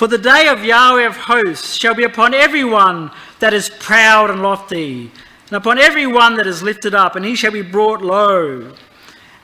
For 0.00 0.06
the 0.08 0.16
day 0.16 0.48
of 0.48 0.64
Yahweh 0.64 1.04
of 1.04 1.16
hosts 1.18 1.74
shall 1.74 1.94
be 1.94 2.04
upon 2.04 2.32
everyone 2.32 3.10
that 3.40 3.52
is 3.52 3.68
proud 3.68 4.30
and 4.30 4.40
lofty, 4.42 5.12
and 5.48 5.52
upon 5.52 5.76
everyone 5.78 6.36
that 6.38 6.46
is 6.46 6.62
lifted 6.62 6.94
up, 6.94 7.16
and 7.16 7.24
he 7.26 7.34
shall 7.36 7.52
be 7.52 7.60
brought 7.60 8.00
low. 8.00 8.72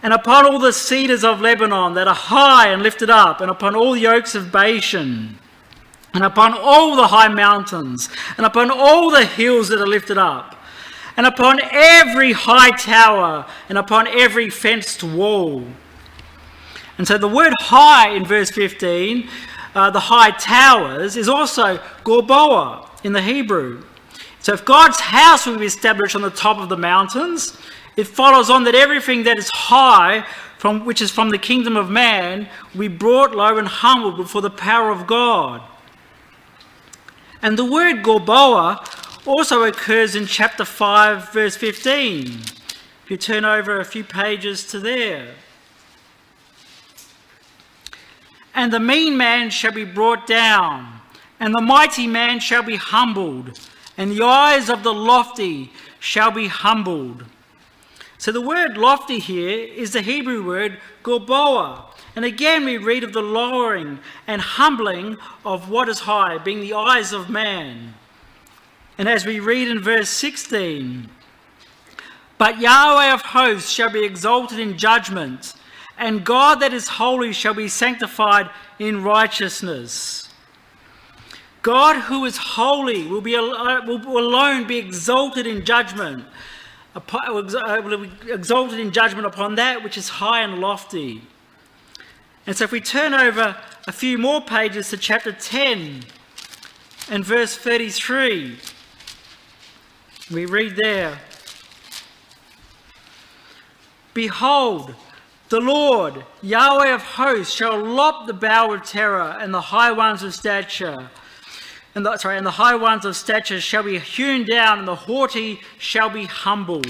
And 0.02 0.14
upon 0.14 0.46
all 0.46 0.58
the 0.58 0.72
cedars 0.72 1.24
of 1.24 1.42
Lebanon 1.42 1.92
that 1.92 2.08
are 2.08 2.14
high 2.14 2.68
and 2.68 2.80
lifted 2.82 3.10
up, 3.10 3.42
and 3.42 3.50
upon 3.50 3.76
all 3.76 3.92
the 3.92 4.06
oaks 4.06 4.34
of 4.34 4.50
Bashan, 4.50 5.36
and 6.14 6.24
upon 6.24 6.54
all 6.54 6.96
the 6.96 7.08
high 7.08 7.28
mountains, 7.28 8.08
and 8.38 8.46
upon 8.46 8.70
all 8.70 9.10
the 9.10 9.26
hills 9.26 9.68
that 9.68 9.78
are 9.82 9.86
lifted 9.86 10.16
up, 10.16 10.56
and 11.18 11.26
upon 11.26 11.60
every 11.70 12.32
high 12.32 12.70
tower, 12.70 13.44
and 13.68 13.76
upon 13.76 14.06
every 14.06 14.48
fenced 14.48 15.04
wall. 15.04 15.64
And 16.96 17.06
so 17.06 17.18
the 17.18 17.28
word 17.28 17.52
high 17.60 18.08
in 18.12 18.24
verse 18.24 18.50
15 18.50 19.28
uh, 19.76 19.90
the 19.90 20.00
high 20.00 20.30
towers 20.30 21.18
is 21.18 21.28
also 21.28 21.76
Gorboa 22.02 22.88
in 23.04 23.12
the 23.12 23.20
Hebrew. 23.20 23.84
So 24.40 24.54
if 24.54 24.64
God's 24.64 24.98
house 25.00 25.44
will 25.44 25.58
be 25.58 25.66
established 25.66 26.16
on 26.16 26.22
the 26.22 26.30
top 26.30 26.56
of 26.56 26.70
the 26.70 26.78
mountains, 26.78 27.54
it 27.94 28.04
follows 28.06 28.48
on 28.48 28.64
that 28.64 28.74
everything 28.74 29.24
that 29.24 29.36
is 29.36 29.50
high, 29.52 30.24
from, 30.56 30.86
which 30.86 31.02
is 31.02 31.10
from 31.10 31.28
the 31.28 31.36
kingdom 31.36 31.76
of 31.76 31.90
man, 31.90 32.48
we 32.74 32.88
brought 32.88 33.34
low 33.34 33.58
and 33.58 33.68
humbled 33.68 34.16
before 34.16 34.40
the 34.40 34.48
power 34.48 34.88
of 34.90 35.06
God. 35.06 35.60
And 37.42 37.58
the 37.58 37.64
word 37.66 38.02
Gorboa 38.02 38.82
also 39.28 39.62
occurs 39.64 40.14
in 40.16 40.24
chapter 40.24 40.64
5, 40.64 41.34
verse 41.34 41.54
15. 41.54 42.24
If 43.04 43.10
you 43.10 43.18
turn 43.18 43.44
over 43.44 43.78
a 43.78 43.84
few 43.84 44.04
pages 44.04 44.66
to 44.68 44.80
there. 44.80 45.34
And 48.56 48.72
the 48.72 48.80
mean 48.80 49.18
man 49.18 49.50
shall 49.50 49.70
be 49.70 49.84
brought 49.84 50.26
down, 50.26 51.00
and 51.38 51.54
the 51.54 51.60
mighty 51.60 52.06
man 52.06 52.40
shall 52.40 52.62
be 52.62 52.76
humbled, 52.76 53.60
and 53.98 54.10
the 54.16 54.24
eyes 54.24 54.70
of 54.70 54.82
the 54.82 54.94
lofty 54.94 55.70
shall 56.00 56.30
be 56.30 56.46
humbled. 56.48 57.24
So 58.16 58.32
the 58.32 58.40
word 58.40 58.78
lofty 58.78 59.18
here 59.18 59.58
is 59.58 59.92
the 59.92 60.00
Hebrew 60.00 60.42
word 60.42 60.78
gorboa. 61.04 61.84
And 62.16 62.24
again, 62.24 62.64
we 62.64 62.78
read 62.78 63.04
of 63.04 63.12
the 63.12 63.20
lowering 63.20 63.98
and 64.26 64.40
humbling 64.40 65.18
of 65.44 65.68
what 65.68 65.90
is 65.90 66.00
high, 66.00 66.38
being 66.38 66.62
the 66.62 66.72
eyes 66.72 67.12
of 67.12 67.28
man. 67.28 67.92
And 68.96 69.06
as 69.06 69.26
we 69.26 69.38
read 69.38 69.68
in 69.68 69.82
verse 69.82 70.08
16, 70.08 71.10
but 72.38 72.58
Yahweh 72.58 73.12
of 73.12 73.20
hosts 73.20 73.70
shall 73.70 73.90
be 73.90 74.06
exalted 74.06 74.58
in 74.58 74.78
judgment 74.78 75.52
and 75.98 76.24
God 76.24 76.60
that 76.60 76.72
is 76.72 76.88
holy 76.88 77.32
shall 77.32 77.54
be 77.54 77.68
sanctified 77.68 78.50
in 78.78 79.02
righteousness. 79.02 80.28
God 81.62 82.02
who 82.02 82.24
is 82.24 82.36
holy 82.36 83.06
will, 83.06 83.20
be, 83.20 83.34
uh, 83.34 83.82
will 83.84 84.18
alone 84.18 84.66
be 84.66 84.78
exalted 84.78 85.46
in 85.46 85.64
judgment, 85.64 86.24
uh, 86.94 87.00
uh, 87.12 88.08
exalted 88.28 88.78
in 88.78 88.92
judgment 88.92 89.26
upon 89.26 89.56
that 89.56 89.82
which 89.82 89.96
is 89.96 90.08
high 90.08 90.42
and 90.42 90.58
lofty. 90.60 91.22
And 92.46 92.56
so 92.56 92.64
if 92.64 92.72
we 92.72 92.80
turn 92.80 93.14
over 93.14 93.56
a 93.88 93.92
few 93.92 94.18
more 94.18 94.40
pages 94.40 94.90
to 94.90 94.96
chapter 94.96 95.32
10 95.32 96.04
and 97.10 97.24
verse 97.24 97.56
33, 97.56 98.58
we 100.32 100.46
read 100.46 100.76
there 100.80 101.18
Behold, 104.14 104.94
the 105.48 105.60
Lord, 105.60 106.24
Yahweh 106.42 106.92
of 106.92 107.02
hosts, 107.02 107.54
shall 107.54 107.74
lop 107.80 108.26
the 108.26 108.32
bow 108.32 108.72
of 108.72 108.82
terror 108.84 109.36
and 109.40 109.54
the 109.54 109.60
high 109.60 109.92
ones 109.92 110.24
of 110.24 110.34
stature. 110.34 111.08
And 111.94 112.04
the, 112.04 112.16
sorry, 112.16 112.36
and 112.36 112.44
the 112.44 112.50
high 112.50 112.74
ones 112.74 113.04
of 113.04 113.14
stature 113.14 113.60
shall 113.60 113.84
be 113.84 114.00
hewn 114.00 114.44
down, 114.44 114.80
and 114.80 114.88
the 114.88 114.96
haughty 114.96 115.60
shall 115.78 116.10
be 116.10 116.24
humbled. 116.24 116.88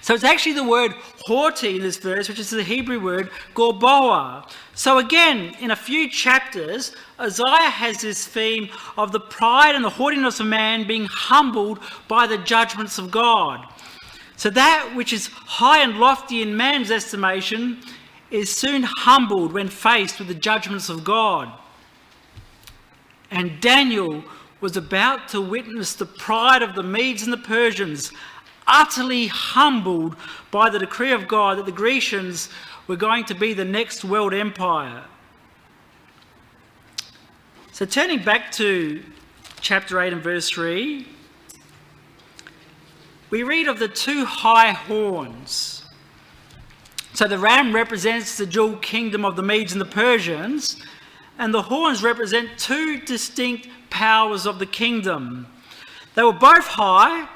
So 0.00 0.14
it's 0.14 0.24
actually 0.24 0.52
the 0.54 0.64
word 0.66 0.92
haughty 1.26 1.76
in 1.76 1.82
this 1.82 1.98
verse, 1.98 2.30
which 2.30 2.38
is 2.38 2.48
the 2.48 2.62
Hebrew 2.62 2.98
word 2.98 3.30
gorboa. 3.54 4.48
So 4.74 4.96
again, 4.96 5.54
in 5.60 5.70
a 5.72 5.76
few 5.76 6.08
chapters, 6.08 6.96
Isaiah 7.20 7.68
has 7.70 8.00
this 8.00 8.26
theme 8.26 8.70
of 8.96 9.12
the 9.12 9.20
pride 9.20 9.74
and 9.74 9.84
the 9.84 9.90
haughtiness 9.90 10.40
of 10.40 10.46
man 10.46 10.86
being 10.86 11.04
humbled 11.04 11.78
by 12.08 12.26
the 12.26 12.38
judgments 12.38 12.96
of 12.96 13.10
God. 13.10 13.66
So 14.36 14.50
that 14.50 14.90
which 14.94 15.12
is 15.12 15.28
high 15.28 15.78
and 15.82 15.98
lofty 15.98 16.42
in 16.42 16.56
man's 16.56 16.90
estimation 16.90 17.78
is 18.30 18.54
soon 18.54 18.82
humbled 18.84 19.52
when 19.52 19.68
faced 19.68 20.18
with 20.18 20.28
the 20.28 20.34
judgments 20.34 20.88
of 20.90 21.04
God. 21.04 21.50
And 23.30 23.60
Daniel 23.60 24.24
was 24.60 24.76
about 24.76 25.28
to 25.28 25.40
witness 25.40 25.94
the 25.94 26.04
pride 26.06 26.62
of 26.62 26.74
the 26.74 26.82
Medes 26.82 27.22
and 27.22 27.32
the 27.32 27.36
Persians, 27.38 28.12
utterly 28.66 29.26
humbled 29.28 30.16
by 30.50 30.68
the 30.70 30.78
decree 30.78 31.12
of 31.12 31.26
God 31.28 31.58
that 31.58 31.66
the 31.66 31.72
Grecians 31.72 32.50
were 32.86 32.96
going 32.96 33.24
to 33.24 33.34
be 33.34 33.52
the 33.54 33.64
next 33.64 34.04
world 34.04 34.32
empire. 34.34 35.02
So, 37.72 37.84
turning 37.84 38.22
back 38.22 38.50
to 38.52 39.02
chapter 39.60 40.00
8 40.00 40.14
and 40.14 40.22
verse 40.22 40.48
3, 40.48 41.06
we 43.30 43.42
read 43.42 43.68
of 43.68 43.78
the 43.78 43.88
two 43.88 44.24
high 44.24 44.72
horns. 44.72 45.84
So 47.14 47.26
the 47.26 47.38
ram 47.38 47.74
represents 47.74 48.36
the 48.36 48.46
dual 48.46 48.76
kingdom 48.76 49.24
of 49.24 49.36
the 49.36 49.42
Medes 49.42 49.72
and 49.72 49.80
the 49.80 49.84
Persians, 49.86 50.76
and 51.38 51.52
the 51.52 51.62
horns 51.62 52.02
represent 52.02 52.58
two 52.58 53.00
distinct 53.00 53.68
powers 53.90 54.46
of 54.46 54.58
the 54.58 54.66
kingdom. 54.66 55.46
They 56.14 56.22
were 56.22 56.32
both 56.32 56.66
high, 56.66 57.28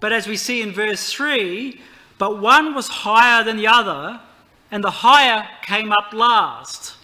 but 0.00 0.12
as 0.12 0.26
we 0.26 0.36
see 0.36 0.62
in 0.62 0.72
verse 0.72 1.10
3, 1.12 1.80
but 2.18 2.40
one 2.40 2.74
was 2.74 2.88
higher 2.88 3.44
than 3.44 3.56
the 3.56 3.66
other, 3.66 4.20
and 4.70 4.82
the 4.82 4.90
higher 4.90 5.46
came 5.62 5.92
up 5.92 6.12
last. 6.12 6.94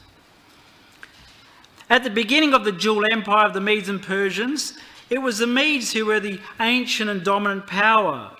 At 1.89 2.03
the 2.03 2.11
beginning 2.11 2.55
of 2.55 2.65
the 2.65 2.73
dual 2.73 3.05
empire 3.11 3.47
of 3.47 3.53
the 3.53 3.61
Medes 3.61 3.89
and 3.91 4.03
Persians, 4.03 4.73
it 5.13 5.21
was 5.21 5.37
the 5.37 5.47
Medes 5.47 5.93
who 5.93 6.07
were 6.07 6.21
the 6.21 6.41
ancient 6.59 7.11
and 7.11 7.23
dominant 7.23 7.67
power. 7.67 8.31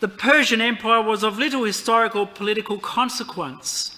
The 0.00 0.08
Persian 0.08 0.60
Empire 0.60 1.00
was 1.00 1.22
of 1.22 1.38
little 1.38 1.62
historical 1.62 2.26
political 2.26 2.78
consequence. 2.80 3.96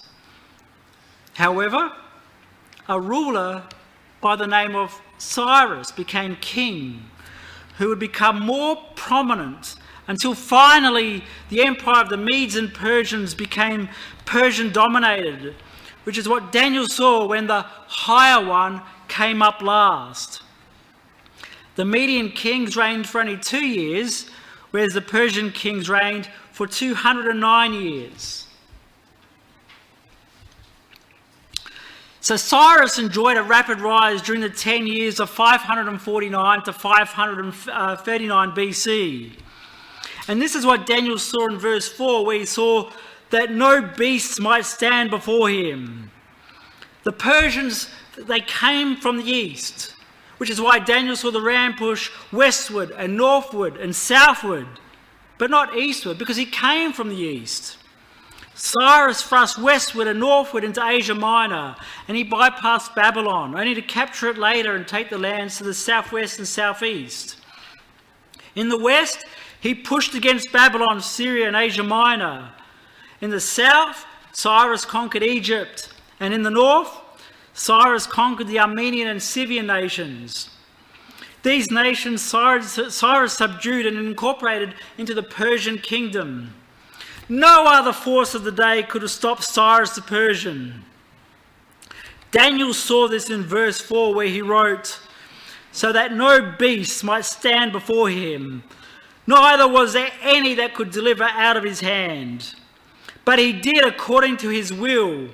However, 1.33 1.91
a 2.87 3.01
ruler 3.01 3.63
by 4.21 4.35
the 4.35 4.45
name 4.45 4.75
of 4.75 5.01
Cyrus 5.17 5.91
became 5.91 6.35
king, 6.35 7.09
who 7.79 7.87
would 7.89 7.97
become 7.99 8.39
more 8.41 8.75
prominent 8.95 9.73
until 10.07 10.35
finally 10.35 11.23
the 11.49 11.63
empire 11.63 12.03
of 12.03 12.09
the 12.09 12.15
Medes 12.17 12.55
and 12.55 12.71
Persians 12.75 13.33
became 13.33 13.89
Persian 14.25 14.71
dominated, 14.71 15.55
which 16.03 16.19
is 16.19 16.29
what 16.29 16.51
Daniel 16.51 16.85
saw 16.87 17.25
when 17.25 17.47
the 17.47 17.63
higher 17.87 18.45
one 18.45 18.83
came 19.07 19.41
up 19.41 19.63
last. 19.63 20.43
The 21.75 21.85
Median 21.85 22.29
kings 22.31 22.77
reigned 22.77 23.07
for 23.07 23.19
only 23.19 23.35
two 23.37 23.65
years, 23.65 24.29
whereas 24.71 24.93
the 24.93 25.01
Persian 25.01 25.51
kings 25.51 25.89
reigned 25.89 26.29
for 26.51 26.67
209 26.67 27.73
years. 27.73 28.47
So 32.21 32.37
Cyrus 32.37 32.97
enjoyed 32.97 33.37
a 33.37 33.43
rapid 33.43 33.81
rise 33.81 34.21
during 34.21 34.41
the 34.41 34.49
10 34.49 34.87
years 34.87 35.19
of 35.19 35.29
549 35.29 36.63
to 36.63 36.73
539 36.73 38.51
BC. 38.51 39.33
And 40.27 40.41
this 40.41 40.55
is 40.55 40.65
what 40.65 40.87
Daniel 40.87 41.19
saw 41.19 41.45
in 41.49 41.59
verse 41.59 41.87
4, 41.89 42.25
where 42.25 42.39
he 42.39 42.45
saw 42.45 42.89
that 43.31 43.51
no 43.51 43.81
beasts 43.81 44.39
might 44.39 44.65
stand 44.65 45.11
before 45.11 45.49
him. 45.49 46.09
The 47.03 47.11
Persians, 47.11 47.89
they 48.17 48.39
came 48.39 48.95
from 48.95 49.17
the 49.17 49.29
east 49.31 49.94
which 50.37 50.49
is 50.49 50.59
why 50.61 50.79
Daniel 50.79 51.15
saw 51.15 51.31
the 51.31 51.41
ram 51.41 51.75
push 51.75 52.11
westward 52.31 52.91
and 52.97 53.15
northward 53.15 53.77
and 53.77 53.95
southward, 53.95 54.67
but 55.37 55.49
not 55.49 55.75
eastward, 55.77 56.17
because 56.17 56.37
he 56.37 56.45
came 56.45 56.91
from 56.93 57.09
the 57.09 57.17
east. 57.17 57.77
Cyrus 58.53 59.21
thrust 59.21 59.57
westward 59.57 60.07
and 60.07 60.19
northward 60.19 60.63
into 60.63 60.85
Asia 60.85 61.13
Minor, 61.13 61.75
and 62.07 62.15
he 62.15 62.23
bypassed 62.23 62.95
Babylon, 62.95 63.57
only 63.57 63.73
to 63.75 63.81
capture 63.81 64.27
it 64.29 64.37
later 64.37 64.75
and 64.75 64.87
take 64.87 65.09
the 65.09 65.17
lands 65.17 65.57
to 65.57 65.63
the 65.65 65.73
southwest 65.73 66.39
and 66.39 66.47
southeast. 66.47 67.37
In 68.55 68.69
the 68.69 68.77
west, 68.79 69.25
he 69.59 69.73
pushed 69.75 70.13
against 70.15 70.53
Babylon, 70.53 71.01
Syria, 71.01 71.47
and 71.47 71.55
Asia 71.57 71.83
Minor. 71.83 72.53
In 73.19 73.29
the 73.29 73.41
south, 73.41 74.05
Cyrus 74.31 74.85
conquered 74.85 75.23
Egypt, 75.23 75.89
and 76.21 76.33
in 76.33 76.43
the 76.43 76.51
north, 76.51 77.01
Cyrus 77.55 78.05
conquered 78.05 78.47
the 78.47 78.59
Armenian 78.59 79.07
and 79.07 79.23
Scythian 79.23 79.65
nations. 79.67 80.49
These 81.41 81.71
nations 81.71 82.21
Cyrus, 82.21 82.77
Cyrus 82.93 83.31
subdued 83.37 83.85
and 83.85 83.97
incorporated 83.97 84.75
into 84.97 85.13
the 85.13 85.23
Persian 85.23 85.77
kingdom. 85.77 86.53
No 87.29 87.65
other 87.65 87.93
force 87.93 88.35
of 88.35 88.43
the 88.43 88.51
day 88.51 88.83
could 88.83 89.03
have 89.03 89.11
stopped 89.11 89.45
Cyrus 89.45 89.91
the 89.95 90.01
Persian. 90.01 90.83
Daniel 92.31 92.73
saw 92.73 93.07
this 93.07 93.29
in 93.29 93.43
verse 93.43 93.79
4 93.79 94.13
where 94.13 94.27
he 94.27 94.41
wrote, 94.41 94.99
So 95.71 95.93
that 95.93 96.11
no 96.13 96.53
beast 96.59 97.05
might 97.05 97.23
stand 97.25 97.71
before 97.71 98.09
him, 98.09 98.63
neither 99.25 99.65
was 99.65 99.93
there 99.93 100.11
any 100.21 100.55
that 100.55 100.73
could 100.75 100.91
deliver 100.91 101.23
out 101.23 101.55
of 101.55 101.63
his 101.63 101.79
hand. 101.79 102.53
But 103.23 103.39
he 103.39 103.53
did 103.53 103.85
according 103.85 104.37
to 104.37 104.49
his 104.49 104.73
will 104.73 105.29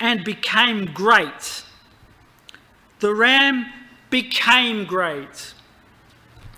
and 0.00 0.24
became 0.24 0.86
great. 0.92 1.62
The 3.00 3.14
ram 3.14 3.66
became 4.10 4.84
great. 4.84 5.54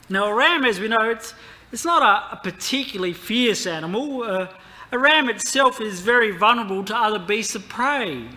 Now, 0.09 0.26
a 0.26 0.35
ram, 0.35 0.64
as 0.64 0.80
we 0.80 0.88
know, 0.88 1.11
it's, 1.11 1.35
it's 1.73 1.85
not 1.85 2.02
a, 2.02 2.35
a 2.37 2.40
particularly 2.42 3.12
fierce 3.12 3.66
animal. 3.66 4.23
Uh, 4.23 4.49
a 4.90 4.99
ram 4.99 5.28
itself 5.28 5.80
is 5.80 6.00
very 6.00 6.30
vulnerable 6.30 6.83
to 6.85 6.97
other 6.97 7.18
beasts 7.18 7.54
of 7.54 7.68
prey. 7.68 8.28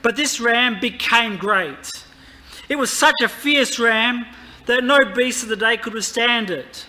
But 0.00 0.16
this 0.16 0.40
ram 0.40 0.80
became 0.80 1.36
great. 1.36 1.88
It 2.68 2.76
was 2.76 2.90
such 2.90 3.14
a 3.22 3.28
fierce 3.28 3.78
ram 3.78 4.24
that 4.66 4.82
no 4.82 4.98
beast 5.14 5.42
of 5.42 5.48
the 5.50 5.56
day 5.56 5.76
could 5.76 5.92
withstand 5.92 6.50
it. 6.50 6.86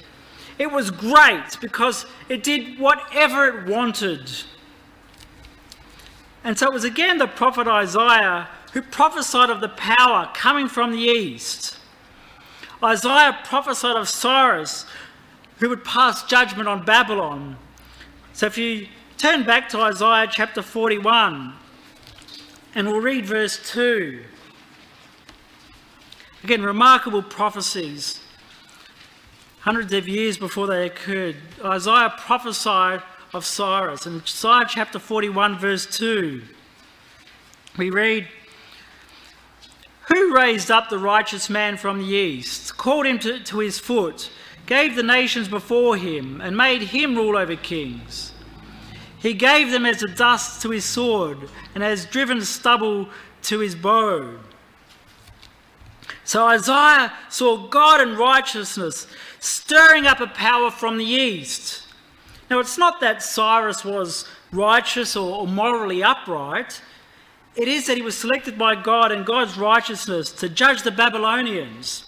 It 0.58 0.72
was 0.72 0.92
great 0.92 1.58
because 1.60 2.06
it 2.30 2.44
did 2.44 2.80
whatever 2.80 3.48
it 3.48 3.68
wanted. 3.68 4.32
And 6.44 6.60
so 6.60 6.68
it 6.68 6.74
was 6.74 6.84
again 6.84 7.18
the 7.18 7.28
prophet 7.28 7.68
Isaiah 7.68 8.50
who 8.74 8.82
prophesied 8.82 9.50
of 9.50 9.62
the 9.62 9.70
power 9.70 10.30
coming 10.34 10.68
from 10.68 10.92
the 10.92 11.00
east. 11.00 11.78
Isaiah 12.84 13.38
prophesied 13.46 13.96
of 13.96 14.10
Cyrus 14.10 14.86
who 15.60 15.70
would 15.70 15.86
pass 15.86 16.24
judgment 16.24 16.68
on 16.68 16.84
Babylon. 16.84 17.56
So 18.34 18.48
if 18.48 18.58
you 18.58 18.88
turn 19.18 19.44
back 19.46 19.70
to 19.70 19.80
Isaiah 19.80 20.28
chapter 20.30 20.62
41 20.62 21.54
and 22.76 22.88
we'll 22.92 23.00
read 23.00 23.26
verse 23.26 23.60
2. 23.72 24.24
Again, 26.44 26.62
remarkable 26.64 27.22
prophecies. 27.24 28.20
Hundreds 29.62 29.94
of 29.94 30.10
years 30.10 30.38
before 30.38 30.68
they 30.68 30.86
occurred, 30.86 31.38
Isaiah 31.64 32.14
prophesied 32.18 33.02
of 33.34 33.46
Cyrus. 33.46 34.06
In 34.06 34.22
Isaiah 34.22 34.66
chapter 34.70 35.00
41, 35.00 35.58
verse 35.58 35.86
2, 35.88 36.44
we 37.78 37.90
read, 37.90 38.28
Who 40.14 40.36
raised 40.36 40.70
up 40.70 40.90
the 40.90 41.00
righteous 41.00 41.50
man 41.50 41.78
from 41.78 42.00
the 42.00 42.14
east, 42.16 42.78
called 42.78 43.06
him 43.08 43.20
to, 43.20 43.40
to 43.44 43.60
his 43.60 43.80
foot, 43.80 44.30
gave 44.68 44.96
the 44.96 45.04
nations 45.04 45.48
before 45.48 45.96
him, 45.98 46.40
and 46.42 46.56
made 46.56 46.84
him 46.84 47.16
rule 47.16 47.36
over 47.36 47.56
kings? 47.56 48.34
He 49.18 49.34
gave 49.34 49.72
them 49.72 49.86
as 49.86 50.02
the 50.02 50.10
dust 50.10 50.62
to 50.62 50.70
his 50.70 50.86
sword, 50.86 51.50
and 51.74 51.84
as 51.84 52.06
driven 52.06 52.42
stubble 52.42 53.08
to 53.44 53.60
his 53.60 53.74
bow. 53.76 54.38
So 56.26 56.46
Isaiah 56.46 57.12
saw 57.30 57.68
God 57.68 58.00
and 58.00 58.18
righteousness 58.18 59.08
stirring 59.40 60.06
up 60.08 60.20
a 60.22 60.28
power 60.28 60.70
from 60.72 60.98
the 60.98 61.04
east. 61.06 61.83
Now, 62.50 62.60
it's 62.60 62.78
not 62.78 63.00
that 63.02 63.24
Cyrus 63.24 63.84
was 63.86 64.26
righteous 64.52 65.16
or 65.16 65.48
morally 65.48 66.04
upright. 66.04 66.82
It 67.56 67.68
is 67.68 67.88
that 67.88 67.96
he 67.98 68.04
was 68.04 68.18
selected 68.18 68.58
by 68.58 68.76
God 68.76 69.12
and 69.12 69.26
God's 69.26 69.58
righteousness 69.58 70.32
to 70.34 70.50
judge 70.50 70.82
the 70.84 70.92
Babylonians. 70.92 72.06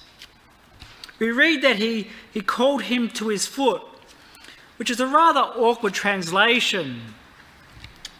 We 1.19 1.31
read 1.31 1.61
that 1.61 1.77
he, 1.77 2.09
he 2.33 2.41
called 2.41 2.83
him 2.83 3.09
to 3.11 3.29
his 3.29 3.45
foot, 3.45 3.81
which 4.77 4.89
is 4.89 4.99
a 4.99 5.07
rather 5.07 5.39
awkward 5.39 5.93
translation. 5.93 6.99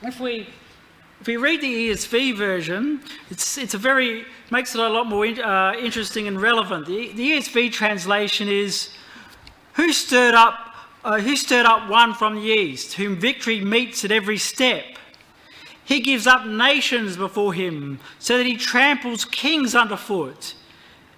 If 0.02 0.20
we, 0.20 0.48
if 1.20 1.28
we 1.28 1.36
read 1.36 1.60
the 1.62 1.90
ESV 1.92 2.38
version, 2.38 3.02
it's, 3.30 3.58
it's 3.58 3.74
a 3.74 3.78
very, 3.78 4.26
makes 4.52 4.74
it 4.76 4.80
a 4.80 4.88
lot 4.88 5.08
more 5.08 5.26
in, 5.26 5.42
uh, 5.42 5.74
interesting 5.78 6.28
and 6.28 6.40
relevant. 6.42 6.86
The, 6.86 7.12
the 7.14 7.32
ESV 7.32 7.74
translation 7.74 8.48
is, 8.48 8.94
Who 9.74 9.92
stirred 9.92 10.36
up 10.36 10.75
uh, 11.06 11.20
who 11.20 11.36
stirred 11.36 11.68
up 11.68 11.88
one 11.88 12.16
from 12.16 12.34
the 12.34 12.42
east, 12.50 12.94
whom 12.94 13.16
victory 13.16 13.62
meets 13.64 14.04
at 14.04 14.12
every 14.12 14.40
step. 14.40 14.98
He 15.84 16.00
gives 16.00 16.26
up 16.26 16.48
nations 16.48 17.16
before 17.16 17.54
him, 17.54 18.00
so 18.18 18.40
that 18.40 18.48
he 18.48 18.58
tramples 18.58 19.24
kings 19.24 19.76
underfoot. 19.76 20.56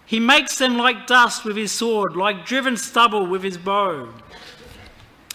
He 0.06 0.20
makes 0.20 0.58
them 0.58 0.76
like 0.78 1.08
dust 1.08 1.46
with 1.46 1.56
his 1.56 1.72
sword, 1.72 2.18
like 2.18 2.46
driven 2.46 2.76
stubble 2.76 3.28
with 3.28 3.44
his 3.44 3.58
bow. 3.58 4.10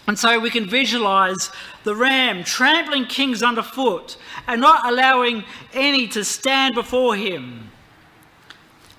And 0.07 0.19
so 0.19 0.39
we 0.39 0.51
can 0.51 0.69
visualize 0.69 1.51
the 1.85 1.97
ram 1.97 2.45
trampling 2.45 3.07
kings 3.07 3.43
underfoot 3.43 4.19
and 4.47 4.61
not 4.61 4.85
allowing 4.85 5.45
any 5.73 6.07
to 6.09 6.25
stand 6.25 6.75
before 6.75 7.17
him. 7.17 7.71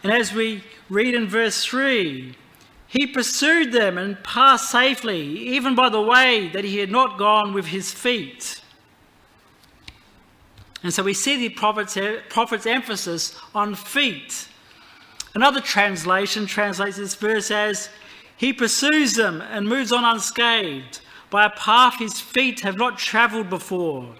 And 0.01 0.11
as 0.11 0.33
we 0.33 0.63
read 0.89 1.13
in 1.13 1.27
verse 1.27 1.63
3, 1.63 2.37
he 2.93 3.07
pursued 3.07 3.71
them 3.71 3.97
and 3.97 4.23
passed 4.23 4.69
safely, 4.69 5.19
even 5.55 5.73
by 5.73 5.89
the 5.89 5.99
way 5.99 6.49
that 6.49 6.63
he 6.63 6.77
had 6.77 6.91
not 6.91 7.17
gone 7.17 7.51
with 7.51 7.65
his 7.65 7.91
feet. 7.91 8.61
And 10.83 10.93
so 10.93 11.01
we 11.01 11.15
see 11.15 11.35
the 11.35 11.49
prophet's, 11.55 11.97
prophet's 12.29 12.67
emphasis 12.67 13.35
on 13.55 13.73
feet. 13.73 14.47
Another 15.33 15.59
translation 15.59 16.45
translates 16.45 16.97
this 16.97 17.15
verse 17.15 17.49
as 17.49 17.89
He 18.37 18.53
pursues 18.53 19.13
them 19.13 19.41
and 19.41 19.67
moves 19.67 19.91
on 19.91 20.05
unscathed 20.05 20.99
by 21.31 21.45
a 21.47 21.49
path 21.49 21.95
his 21.97 22.21
feet 22.21 22.59
have 22.59 22.77
not 22.77 22.99
travelled 22.99 23.49
before. 23.49 24.13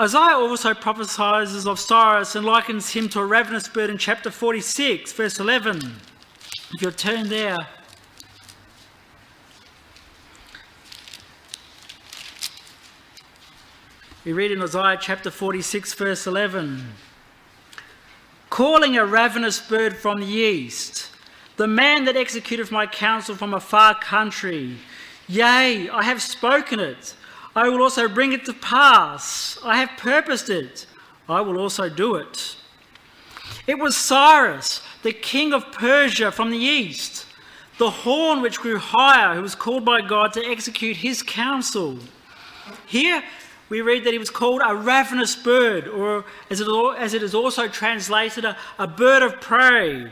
Isaiah 0.00 0.38
also 0.38 0.72
prophesies 0.72 1.66
of 1.66 1.78
Cyrus 1.78 2.34
and 2.34 2.46
likens 2.46 2.88
him 2.88 3.06
to 3.10 3.20
a 3.20 3.26
ravenous 3.26 3.68
bird 3.68 3.90
in 3.90 3.98
chapter 3.98 4.30
46, 4.30 5.12
verse 5.12 5.38
11. 5.38 5.94
If 6.72 6.80
you'll 6.80 6.92
turn 6.92 7.28
there. 7.28 7.58
We 14.24 14.32
read 14.32 14.50
in 14.52 14.62
Isaiah 14.62 14.96
chapter 14.98 15.30
46, 15.30 15.92
verse 15.92 16.26
11 16.26 16.94
Calling 18.48 18.96
a 18.96 19.04
ravenous 19.04 19.60
bird 19.60 19.96
from 19.98 20.20
the 20.20 20.26
east, 20.26 21.10
the 21.58 21.66
man 21.68 22.06
that 22.06 22.16
executeth 22.16 22.70
my 22.70 22.86
counsel 22.86 23.34
from 23.34 23.52
a 23.52 23.60
far 23.60 23.94
country. 24.00 24.78
Yea, 25.28 25.90
I 25.90 26.04
have 26.04 26.22
spoken 26.22 26.80
it. 26.80 27.14
I 27.62 27.68
will 27.68 27.82
also 27.82 28.08
bring 28.08 28.32
it 28.32 28.46
to 28.46 28.54
pass. 28.54 29.58
I 29.62 29.76
have 29.80 29.90
purposed 29.98 30.48
it. 30.48 30.86
I 31.28 31.42
will 31.42 31.58
also 31.58 31.90
do 31.90 32.14
it. 32.14 32.56
It 33.66 33.78
was 33.78 33.94
Cyrus, 33.98 34.80
the 35.02 35.12
king 35.12 35.52
of 35.52 35.70
Persia 35.70 36.32
from 36.32 36.48
the 36.48 36.56
east, 36.56 37.26
the 37.76 37.90
horn 37.90 38.40
which 38.40 38.60
grew 38.60 38.78
higher, 38.78 39.34
who 39.34 39.42
was 39.42 39.54
called 39.54 39.84
by 39.84 40.00
God 40.00 40.32
to 40.34 40.42
execute 40.42 40.96
his 40.96 41.22
counsel. 41.22 41.98
Here 42.86 43.22
we 43.68 43.82
read 43.82 44.04
that 44.04 44.14
he 44.14 44.18
was 44.18 44.30
called 44.30 44.62
a 44.64 44.74
ravenous 44.74 45.36
bird, 45.36 45.86
or 45.86 46.24
as 46.48 46.60
it 47.12 47.22
is 47.22 47.34
also 47.34 47.68
translated, 47.68 48.46
a 48.78 48.86
bird 48.86 49.22
of 49.22 49.38
prey. 49.38 50.10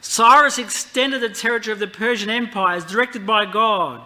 Cyrus 0.00 0.58
extended 0.58 1.20
the 1.20 1.28
territory 1.28 1.72
of 1.72 1.78
the 1.78 1.86
Persian 1.86 2.30
Empire 2.30 2.74
as 2.78 2.84
directed 2.84 3.24
by 3.24 3.44
God. 3.46 4.00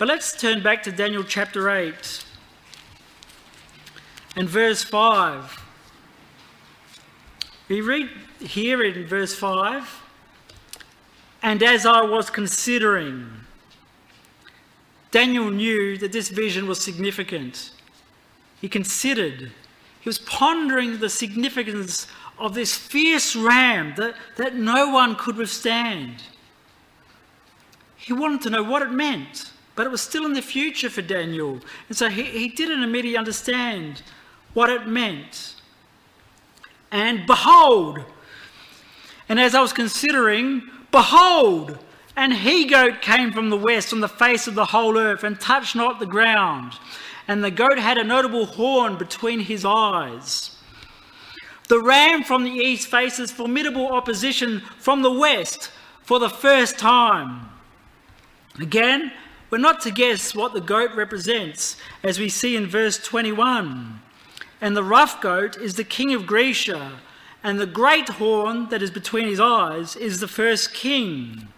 But 0.00 0.08
let's 0.08 0.32
turn 0.34 0.62
back 0.62 0.82
to 0.84 0.92
Daniel 0.92 1.22
chapter 1.22 1.68
8 1.68 2.24
and 4.34 4.48
verse 4.48 4.82
5. 4.82 5.62
We 7.68 7.82
read 7.82 8.08
here 8.40 8.82
in 8.82 9.06
verse 9.06 9.34
5 9.34 10.02
And 11.42 11.62
as 11.62 11.84
I 11.84 12.00
was 12.00 12.30
considering, 12.30 13.28
Daniel 15.10 15.50
knew 15.50 15.98
that 15.98 16.12
this 16.12 16.30
vision 16.30 16.66
was 16.66 16.82
significant. 16.82 17.70
He 18.58 18.70
considered, 18.70 19.52
he 20.00 20.08
was 20.08 20.16
pondering 20.18 20.96
the 21.00 21.10
significance 21.10 22.06
of 22.38 22.54
this 22.54 22.74
fierce 22.74 23.36
ram 23.36 23.92
that, 23.98 24.14
that 24.38 24.54
no 24.56 24.88
one 24.88 25.14
could 25.14 25.36
withstand. 25.36 26.22
He 27.96 28.14
wanted 28.14 28.40
to 28.40 28.48
know 28.48 28.62
what 28.62 28.80
it 28.80 28.90
meant 28.92 29.50
but 29.80 29.86
it 29.86 29.90
was 29.90 30.02
still 30.02 30.26
in 30.26 30.34
the 30.34 30.42
future 30.42 30.90
for 30.90 31.00
Daniel. 31.00 31.58
And 31.88 31.96
so 31.96 32.10
he, 32.10 32.24
he 32.24 32.48
didn't 32.48 32.82
immediately 32.82 33.16
understand 33.16 34.02
what 34.52 34.68
it 34.68 34.86
meant. 34.86 35.54
And 36.92 37.26
behold, 37.26 38.00
and 39.26 39.40
as 39.40 39.54
I 39.54 39.62
was 39.62 39.72
considering, 39.72 40.68
behold, 40.92 41.78
an 42.14 42.30
he 42.30 42.66
goat 42.66 43.00
came 43.00 43.32
from 43.32 43.48
the 43.48 43.56
west 43.56 43.90
on 43.94 44.00
the 44.00 44.06
face 44.08 44.46
of 44.46 44.54
the 44.54 44.66
whole 44.66 44.98
earth 44.98 45.24
and 45.24 45.40
touched 45.40 45.74
not 45.74 45.98
the 45.98 46.04
ground. 46.04 46.74
And 47.26 47.42
the 47.42 47.50
goat 47.50 47.78
had 47.78 47.96
a 47.96 48.04
notable 48.04 48.44
horn 48.44 48.98
between 48.98 49.40
his 49.40 49.64
eyes. 49.64 50.58
The 51.68 51.80
ram 51.80 52.22
from 52.22 52.44
the 52.44 52.50
east 52.50 52.88
faces 52.90 53.32
formidable 53.32 53.88
opposition 53.90 54.60
from 54.78 55.00
the 55.00 55.10
west 55.10 55.70
for 56.02 56.18
the 56.18 56.28
first 56.28 56.78
time. 56.78 57.48
Again, 58.60 59.12
we're 59.50 59.58
not 59.58 59.80
to 59.80 59.90
guess 59.90 60.32
what 60.32 60.52
the 60.52 60.60
goat 60.60 60.94
represents, 60.94 61.76
as 62.04 62.20
we 62.20 62.28
see 62.28 62.54
in 62.54 62.68
verse 62.68 62.96
21. 62.98 64.00
And 64.60 64.76
the 64.76 64.84
rough 64.84 65.20
goat 65.20 65.56
is 65.58 65.74
the 65.74 65.82
king 65.84 66.14
of 66.14 66.24
Grecia, 66.24 66.92
and 67.42 67.58
the 67.60 67.66
great 67.66 68.08
horn 68.10 68.68
that 68.68 68.80
is 68.80 68.92
between 68.92 69.26
his 69.26 69.40
eyes 69.40 69.96
is 69.96 70.20
the 70.20 70.28
first 70.28 70.72
king. 70.72 71.48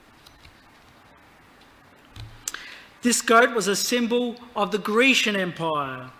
This 3.02 3.20
goat 3.20 3.54
was 3.54 3.68
a 3.68 3.76
symbol 3.76 4.36
of 4.56 4.70
the 4.70 4.78
Grecian 4.78 5.36
Empire. 5.36 6.10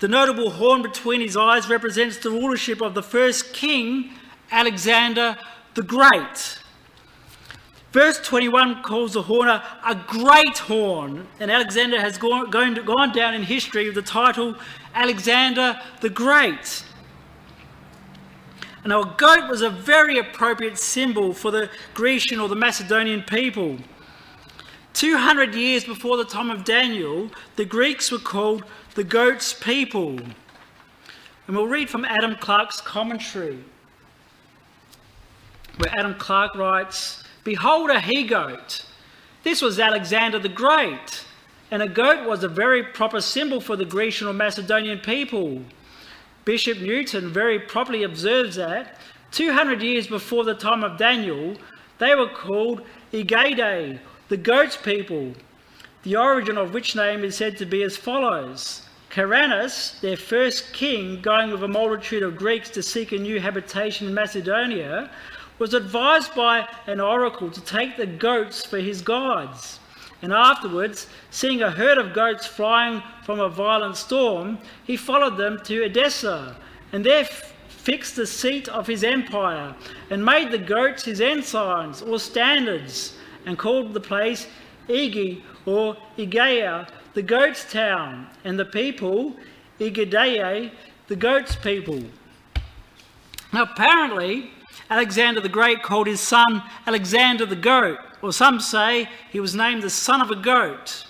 The 0.00 0.08
notable 0.08 0.50
horn 0.50 0.82
between 0.82 1.22
his 1.22 1.36
eyes 1.38 1.70
represents 1.70 2.18
the 2.18 2.30
rulership 2.30 2.82
of 2.82 2.92
the 2.94 3.02
first 3.02 3.54
king, 3.54 4.10
Alexander 4.52 5.38
the 5.74 5.82
Great. 5.82 6.57
Verse 7.98 8.20
21 8.20 8.84
calls 8.84 9.14
the 9.14 9.22
horn 9.22 9.48
a, 9.48 9.60
a 9.84 9.92
great 9.96 10.56
horn, 10.56 11.26
and 11.40 11.50
Alexander 11.50 12.00
has 12.00 12.16
gone, 12.16 12.48
gone 12.48 13.10
down 13.12 13.34
in 13.34 13.42
history 13.42 13.86
with 13.86 13.96
the 13.96 14.02
title 14.02 14.54
Alexander 14.94 15.76
the 16.00 16.08
Great. 16.08 16.84
Now, 18.86 19.00
a 19.02 19.14
goat 19.18 19.50
was 19.50 19.62
a 19.62 19.70
very 19.70 20.16
appropriate 20.16 20.78
symbol 20.78 21.32
for 21.32 21.50
the 21.50 21.68
Grecian 21.92 22.38
or 22.38 22.48
the 22.48 22.54
Macedonian 22.54 23.22
people. 23.22 23.78
200 24.92 25.56
years 25.56 25.82
before 25.82 26.16
the 26.16 26.24
time 26.24 26.50
of 26.50 26.62
Daniel, 26.62 27.28
the 27.56 27.64
Greeks 27.64 28.12
were 28.12 28.20
called 28.20 28.62
the 28.94 29.02
goat's 29.02 29.52
people. 29.54 30.18
And 30.20 31.56
we'll 31.56 31.66
read 31.66 31.90
from 31.90 32.04
Adam 32.04 32.36
Clarke's 32.36 32.80
commentary, 32.80 33.58
where 35.78 35.90
Adam 35.98 36.14
Clarke 36.14 36.54
writes 36.54 37.24
Behold 37.54 37.88
a 37.88 37.98
he 38.00 38.24
goat. 38.24 38.84
This 39.42 39.62
was 39.62 39.80
Alexander 39.80 40.38
the 40.38 40.50
Great, 40.50 41.24
and 41.70 41.80
a 41.80 41.88
goat 41.88 42.28
was 42.28 42.44
a 42.44 42.58
very 42.62 42.82
proper 42.82 43.22
symbol 43.22 43.58
for 43.58 43.74
the 43.74 43.86
Grecian 43.86 44.28
or 44.28 44.34
Macedonian 44.34 44.98
people. 44.98 45.62
Bishop 46.44 46.78
Newton 46.78 47.32
very 47.32 47.58
properly 47.58 48.02
observes 48.02 48.56
that 48.56 48.98
200 49.30 49.80
years 49.80 50.06
before 50.06 50.44
the 50.44 50.52
time 50.52 50.84
of 50.84 50.98
Daniel, 50.98 51.56
they 51.96 52.14
were 52.14 52.28
called 52.28 52.82
Egade, 53.14 53.98
the 54.28 54.36
goat's 54.36 54.76
people, 54.76 55.32
the 56.02 56.16
origin 56.16 56.58
of 56.58 56.74
which 56.74 56.94
name 56.94 57.24
is 57.24 57.34
said 57.34 57.56
to 57.56 57.64
be 57.64 57.82
as 57.82 57.96
follows. 57.96 58.82
Caranus, 59.08 59.98
their 60.02 60.18
first 60.18 60.74
king, 60.74 61.22
going 61.22 61.50
with 61.50 61.62
a 61.64 61.68
multitude 61.68 62.22
of 62.22 62.36
Greeks 62.36 62.68
to 62.68 62.82
seek 62.82 63.12
a 63.12 63.16
new 63.16 63.40
habitation 63.40 64.06
in 64.06 64.12
Macedonia, 64.12 65.08
was 65.58 65.74
advised 65.74 66.34
by 66.34 66.66
an 66.86 67.00
oracle 67.00 67.50
to 67.50 67.60
take 67.62 67.96
the 67.96 68.06
goats 68.06 68.64
for 68.64 68.78
his 68.78 69.02
gods. 69.02 69.80
And 70.22 70.32
afterwards, 70.32 71.06
seeing 71.30 71.62
a 71.62 71.70
herd 71.70 71.98
of 71.98 72.12
goats 72.12 72.46
flying 72.46 73.02
from 73.24 73.40
a 73.40 73.48
violent 73.48 73.96
storm, 73.96 74.58
he 74.84 74.96
followed 74.96 75.36
them 75.36 75.58
to 75.64 75.84
Edessa, 75.84 76.56
and 76.92 77.04
there 77.04 77.20
f- 77.20 77.52
fixed 77.68 78.16
the 78.16 78.26
seat 78.26 78.68
of 78.68 78.86
his 78.86 79.04
empire, 79.04 79.74
and 80.10 80.24
made 80.24 80.50
the 80.50 80.58
goats 80.58 81.04
his 81.04 81.20
ensigns 81.20 82.02
or 82.02 82.18
standards, 82.18 83.16
and 83.46 83.58
called 83.58 83.94
the 83.94 84.00
place 84.00 84.48
Igi 84.88 85.42
or 85.66 85.96
Egea, 86.16 86.88
the 87.14 87.22
goat's 87.22 87.70
town, 87.70 88.26
and 88.44 88.58
the 88.58 88.64
people 88.64 89.36
Egidae, 89.80 90.72
the 91.06 91.16
goat's 91.16 91.54
people. 91.56 92.02
Now, 93.52 93.62
apparently, 93.62 94.50
Alexander 94.90 95.40
the 95.40 95.48
Great 95.48 95.82
called 95.82 96.06
his 96.06 96.20
son 96.20 96.62
Alexander 96.86 97.46
the 97.46 97.56
Goat, 97.56 97.98
or 98.22 98.32
some 98.32 98.60
say 98.60 99.08
he 99.30 99.40
was 99.40 99.54
named 99.54 99.82
the 99.82 99.90
son 99.90 100.20
of 100.20 100.30
a 100.30 100.36
goat. 100.36 101.04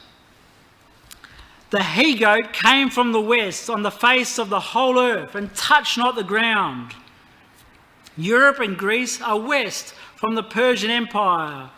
The 1.71 1.83
he 1.83 2.15
goat 2.17 2.53
came 2.53 2.91
from 2.91 3.13
the 3.13 3.21
west 3.21 3.69
on 3.69 3.83
the 3.83 3.91
face 3.91 4.39
of 4.39 4.49
the 4.49 4.61
whole 4.61 4.99
earth 4.99 5.35
and 5.35 5.55
touched 5.55 5.99
not 5.99 6.15
the 6.15 6.25
ground. 6.25 6.93
Europe 8.17 8.59
and 8.59 8.77
Greece 8.77 9.21
are 9.21 9.39
west 9.39 9.95
from 10.17 10.35
the 10.35 10.43
Persian 10.43 10.91
Empire. 10.91 11.71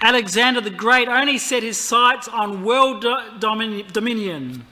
Alexander 0.00 0.60
the 0.60 0.70
Great 0.70 1.08
only 1.08 1.38
set 1.38 1.62
his 1.62 1.76
sights 1.78 2.28
on 2.28 2.62
world 2.64 3.04
dominion. 3.40 4.64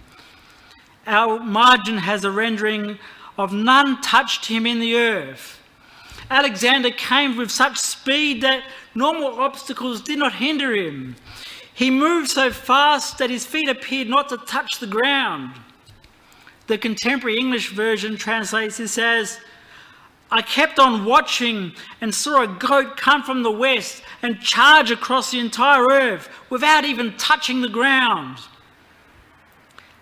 Our 1.07 1.41
margin 1.41 1.99
has 1.99 2.25
a 2.25 2.31
rendering 2.31 2.99
of 3.37 3.53
none 3.53 4.01
touched 4.03 4.47
him 4.47 4.67
in 4.67 4.79
the 4.79 4.95
earth. 4.95 5.59
Alexander 6.33 6.91
came 6.91 7.37
with 7.37 7.51
such 7.51 7.77
speed 7.79 8.41
that 8.41 8.65
normal 8.95 9.39
obstacles 9.39 10.01
did 10.01 10.19
not 10.19 10.33
hinder 10.35 10.75
him. 10.75 11.15
He 11.75 11.91
moved 11.91 12.31
so 12.31 12.51
fast 12.51 13.19
that 13.19 13.29
his 13.29 13.45
feet 13.45 13.69
appeared 13.69 14.09
not 14.09 14.31
to 14.31 14.39
touch 14.39 14.79
the 14.81 14.87
ground. 14.87 15.53
The 16.69 16.79
contemporary 16.79 17.37
English 17.37 17.69
version 17.73 18.17
translates 18.17 18.79
this 18.79 18.97
as 18.97 19.41
I 20.31 20.41
kept 20.41 20.79
on 20.79 21.05
watching 21.05 21.73
and 22.01 22.15
saw 22.15 22.45
a 22.45 22.49
goat 22.49 22.97
come 22.97 23.23
from 23.23 23.43
the 23.43 23.51
west 23.51 24.03
and 24.23 24.41
charge 24.41 24.91
across 24.91 25.33
the 25.33 25.39
entire 25.39 25.83
earth 25.85 26.31
without 26.49 26.87
even 26.87 27.15
touching 27.19 27.61
the 27.61 27.69
ground. 27.69 28.39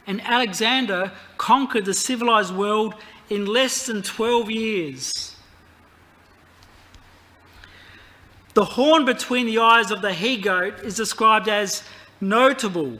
And 0.06 0.22
Alexander 0.24 1.10
conquered 1.38 1.86
the 1.86 1.94
civilized 1.94 2.54
world 2.54 2.94
in 3.30 3.46
less 3.46 3.86
than 3.86 4.02
12 4.02 4.48
years. 4.52 5.34
The 8.54 8.64
horn 8.64 9.04
between 9.04 9.46
the 9.46 9.58
eyes 9.60 9.90
of 9.90 10.02
the 10.02 10.12
he 10.12 10.36
goat 10.36 10.74
is 10.82 10.96
described 10.96 11.48
as 11.48 11.84
notable. 12.20 12.98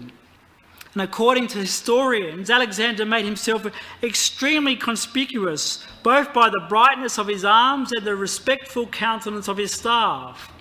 And 0.95 1.03
according 1.03 1.49
to 1.49 1.59
historians, 1.59 2.51
Alexander 2.51 3.05
made 3.05 3.25
himself 3.25 3.67
extremely 4.03 4.75
conspicuous, 4.77 5.87
both 6.03 6.33
by 6.33 6.49
the 6.51 6.65
brightness 6.69 7.19
of 7.19 7.27
his 7.27 7.45
arms 7.45 7.91
and 7.93 8.05
the 8.05 8.15
respectful 8.17 8.87
countenance 8.87 9.49
of 9.49 9.57
his 9.57 9.73
staff. 9.73 10.53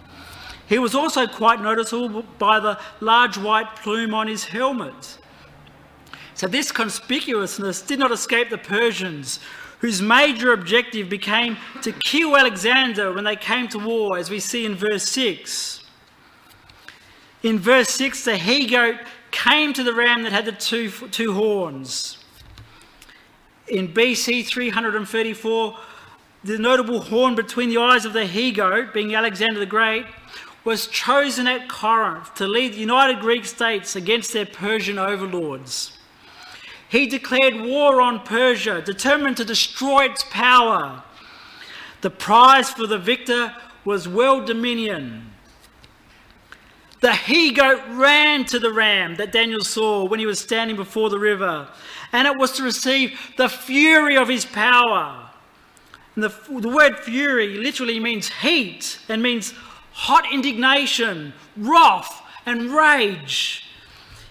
He 0.67 0.77
was 0.79 0.93
also 0.93 1.25
quite 1.27 1.61
noticeable 1.61 2.23
by 2.37 2.59
the 2.59 2.79
large 2.99 3.37
white 3.37 3.75
plume 3.77 4.13
on 4.13 4.27
his 4.27 4.45
helmet. 4.45 5.17
So, 6.35 6.45
this 6.47 6.71
conspicuousness 6.71 7.81
did 7.85 7.97
not 7.99 8.11
escape 8.11 8.49
the 8.49 8.57
Persians, 8.59 9.39
whose 9.79 10.01
major 10.01 10.53
objective 10.53 11.09
became 11.09 11.57
to 11.81 11.91
kill 12.05 12.35
Alexander 12.37 13.13
when 13.13 13.23
they 13.23 13.35
came 13.35 13.67
to 13.69 13.79
war, 13.79 14.17
as 14.17 14.29
we 14.29 14.39
see 14.39 14.65
in 14.65 14.75
verse 14.75 15.07
6. 15.09 15.83
In 17.43 17.57
verse 17.57 17.89
6, 17.89 18.25
the 18.25 18.37
he 18.37 18.67
goat 18.67 18.95
came 19.31 19.71
to 19.73 19.83
the 19.83 19.93
ram 19.93 20.23
that 20.23 20.33
had 20.33 20.45
the 20.45 20.51
two, 20.51 20.91
two 20.91 21.33
horns. 21.33 22.17
In 23.69 23.87
BC 23.93 24.45
334, 24.45 25.77
the 26.43 26.57
notable 26.57 26.99
horn 27.01 27.35
between 27.35 27.69
the 27.69 27.77
eyes 27.77 28.03
of 28.03 28.11
the 28.11 28.25
he 28.25 28.51
goat, 28.51 28.93
being 28.93 29.15
Alexander 29.15 29.59
the 29.61 29.65
Great, 29.65 30.05
was 30.65 30.87
chosen 30.87 31.47
at 31.47 31.69
Corinth 31.69 32.33
to 32.35 32.45
lead 32.47 32.73
the 32.73 32.79
united 32.79 33.21
Greek 33.21 33.45
states 33.45 33.95
against 33.95 34.33
their 34.33 34.45
Persian 34.45 34.99
overlords. 34.99 35.97
He 36.89 37.05
declared 37.05 37.61
war 37.61 38.01
on 38.01 38.21
Persia, 38.21 38.81
determined 38.81 39.37
to 39.37 39.45
destroy 39.45 40.05
its 40.05 40.23
power. 40.29 41.03
The 42.01 42.09
prize 42.09 42.71
for 42.71 42.87
the 42.87 42.97
victor 42.97 43.55
was 43.85 44.07
world 44.07 44.45
dominion. 44.45 45.29
The 47.01 47.13
he 47.13 47.51
goat 47.51 47.81
ran 47.91 48.43
to 48.45 48.57
the 48.57 48.73
ram 48.73 49.15
that 49.17 49.31
Daniel 49.31 49.61
saw 49.63 50.03
when 50.05 50.19
he 50.19 50.25
was 50.25 50.39
standing 50.39 50.75
before 50.75 51.11
the 51.11 51.19
river, 51.19 51.67
and 52.11 52.27
it 52.27 52.37
was 52.37 52.53
to 52.53 52.63
receive 52.63 53.13
the 53.37 53.47
fury 53.49 54.17
of 54.17 54.27
his 54.27 54.43
power. 54.43 55.29
And 56.15 56.23
the, 56.23 56.33
the 56.49 56.67
word 56.69 56.97
fury 56.99 57.55
literally 57.59 57.99
means 57.99 58.29
heat 58.41 58.97
and 59.07 59.21
means 59.21 59.53
hot 59.93 60.25
indignation, 60.33 61.33
wrath, 61.55 62.23
and 62.47 62.71
rage 62.73 63.63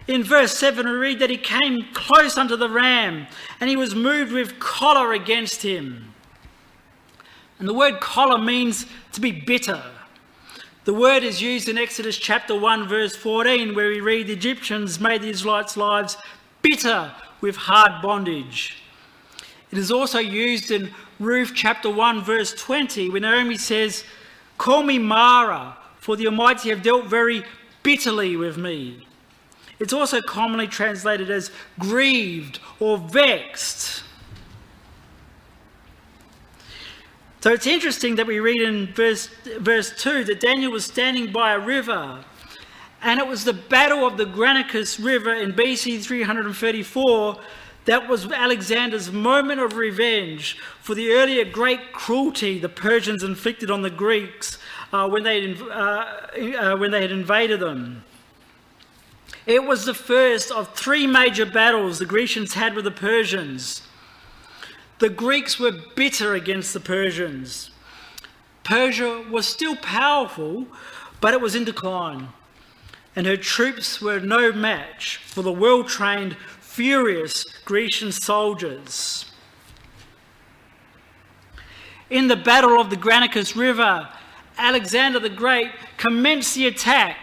in 0.08 0.24
verse 0.24 0.56
7, 0.56 0.86
we 0.88 0.92
read 0.96 1.18
that 1.18 1.28
he 1.28 1.36
came 1.36 1.82
close 1.92 2.38
unto 2.38 2.56
the 2.56 2.68
ram 2.70 3.26
and 3.60 3.68
he 3.68 3.76
was 3.76 3.94
moved 3.94 4.32
with 4.32 4.58
choler 4.58 5.12
against 5.12 5.60
him. 5.62 6.14
And 7.58 7.68
the 7.68 7.74
word 7.74 8.00
choler 8.00 8.38
means 8.42 8.86
to 9.12 9.20
be 9.20 9.32
bitter. 9.32 9.82
The 10.86 10.94
word 10.94 11.22
is 11.22 11.42
used 11.42 11.68
in 11.68 11.76
Exodus 11.76 12.16
chapter 12.16 12.58
1, 12.58 12.88
verse 12.88 13.14
14, 13.16 13.74
where 13.74 13.88
we 13.88 14.00
read 14.00 14.28
the 14.28 14.32
Egyptians 14.32 14.98
made 14.98 15.20
the 15.20 15.28
Israelites' 15.28 15.76
lives 15.76 16.16
bitter 16.62 17.12
with 17.42 17.56
hard 17.56 18.00
bondage. 18.00 18.82
It 19.70 19.76
is 19.76 19.92
also 19.92 20.18
used 20.18 20.70
in 20.70 20.90
Ruth 21.20 21.52
chapter 21.54 21.90
1, 21.90 22.22
verse 22.24 22.54
20, 22.54 23.10
when 23.10 23.22
Naomi 23.22 23.58
says, 23.58 24.04
Call 24.56 24.82
me 24.82 24.98
Mara, 24.98 25.76
for 25.98 26.16
the 26.16 26.26
Almighty 26.28 26.70
have 26.70 26.80
dealt 26.82 27.04
very 27.06 27.44
bitterly 27.82 28.36
with 28.38 28.56
me. 28.56 29.04
It's 29.80 29.92
also 29.92 30.20
commonly 30.20 30.66
translated 30.66 31.30
as 31.30 31.50
grieved 31.78 32.58
or 32.80 32.98
vexed. 32.98 34.02
So 37.40 37.52
it's 37.52 37.66
interesting 37.66 38.16
that 38.16 38.26
we 38.26 38.40
read 38.40 38.60
in 38.60 38.86
verse, 38.88 39.28
verse 39.58 39.92
2 40.02 40.24
that 40.24 40.40
Daniel 40.40 40.72
was 40.72 40.84
standing 40.84 41.30
by 41.30 41.52
a 41.52 41.58
river, 41.58 42.24
and 43.00 43.20
it 43.20 43.26
was 43.28 43.44
the 43.44 43.52
Battle 43.52 44.04
of 44.04 44.16
the 44.16 44.24
Granicus 44.26 44.98
River 45.02 45.32
in 45.34 45.52
BC 45.52 46.02
334 46.02 47.36
that 47.84 48.06
was 48.08 48.30
Alexander's 48.30 49.10
moment 49.12 49.60
of 49.60 49.76
revenge 49.76 50.58
for 50.82 50.94
the 50.96 51.12
earlier 51.12 51.44
great 51.44 51.92
cruelty 51.92 52.58
the 52.58 52.68
Persians 52.68 53.22
inflicted 53.22 53.70
on 53.70 53.80
the 53.82 53.88
Greeks 53.88 54.58
uh, 54.92 55.08
when, 55.08 55.22
they 55.22 55.56
uh, 55.62 55.64
uh, 55.64 56.76
when 56.76 56.90
they 56.90 57.00
had 57.00 57.12
invaded 57.12 57.60
them. 57.60 58.02
It 59.48 59.64
was 59.64 59.86
the 59.86 59.94
first 59.94 60.52
of 60.52 60.74
three 60.74 61.06
major 61.06 61.46
battles 61.46 61.98
the 61.98 62.04
Grecians 62.04 62.52
had 62.52 62.74
with 62.74 62.84
the 62.84 62.90
Persians. 62.90 63.80
The 64.98 65.08
Greeks 65.08 65.58
were 65.58 65.72
bitter 65.96 66.34
against 66.34 66.74
the 66.74 66.80
Persians. 66.80 67.70
Persia 68.62 69.24
was 69.30 69.46
still 69.48 69.74
powerful, 69.76 70.66
but 71.22 71.32
it 71.32 71.40
was 71.40 71.54
in 71.54 71.64
decline, 71.64 72.28
and 73.16 73.26
her 73.26 73.38
troops 73.38 74.02
were 74.02 74.20
no 74.20 74.52
match 74.52 75.16
for 75.16 75.40
the 75.40 75.50
well 75.50 75.82
trained, 75.82 76.36
furious 76.60 77.42
Grecian 77.64 78.12
soldiers. 78.12 79.32
In 82.10 82.28
the 82.28 82.36
Battle 82.36 82.78
of 82.78 82.90
the 82.90 82.96
Granicus 82.96 83.56
River, 83.56 84.10
Alexander 84.58 85.20
the 85.20 85.30
Great 85.30 85.70
commenced 85.96 86.54
the 86.54 86.66
attack 86.66 87.16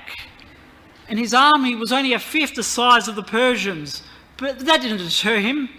and 1.07 1.19
his 1.19 1.33
army 1.33 1.75
was 1.75 1.91
only 1.91 2.13
a 2.13 2.19
fifth 2.19 2.55
the 2.55 2.63
size 2.63 3.07
of 3.07 3.15
the 3.15 3.23
Persians. 3.23 4.01
But 4.37 4.59
that 4.59 4.81
didn't 4.81 4.97
deter 4.97 5.39
him. 5.39 5.69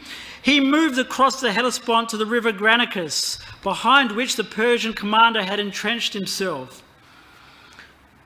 He 0.43 0.61
moved 0.61 0.99
across 0.99 1.41
the 1.41 1.53
Hellespont 1.53 2.09
to 2.11 2.17
the 2.17 2.27
river 2.27 2.53
Granicus, 2.53 3.39
behind 3.62 4.12
which 4.12 4.37
the 4.37 4.45
Persian 4.45 4.93
commander 4.93 5.43
had 5.43 5.59
entrenched 5.59 6.12
himself. 6.12 6.83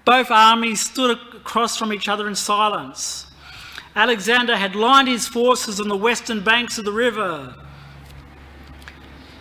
Both 0.04 0.30
armies 0.30 0.80
stood 0.80 1.18
across 1.34 1.76
from 1.76 1.92
each 1.92 2.08
other 2.08 2.28
in 2.28 2.34
silence. 2.34 3.26
Alexander 3.96 4.56
had 4.56 4.74
lined 4.76 5.08
his 5.08 5.26
forces 5.26 5.80
on 5.80 5.88
the 5.88 5.96
western 5.96 6.44
banks 6.44 6.78
of 6.78 6.84
the 6.84 6.92
river. 6.92 7.54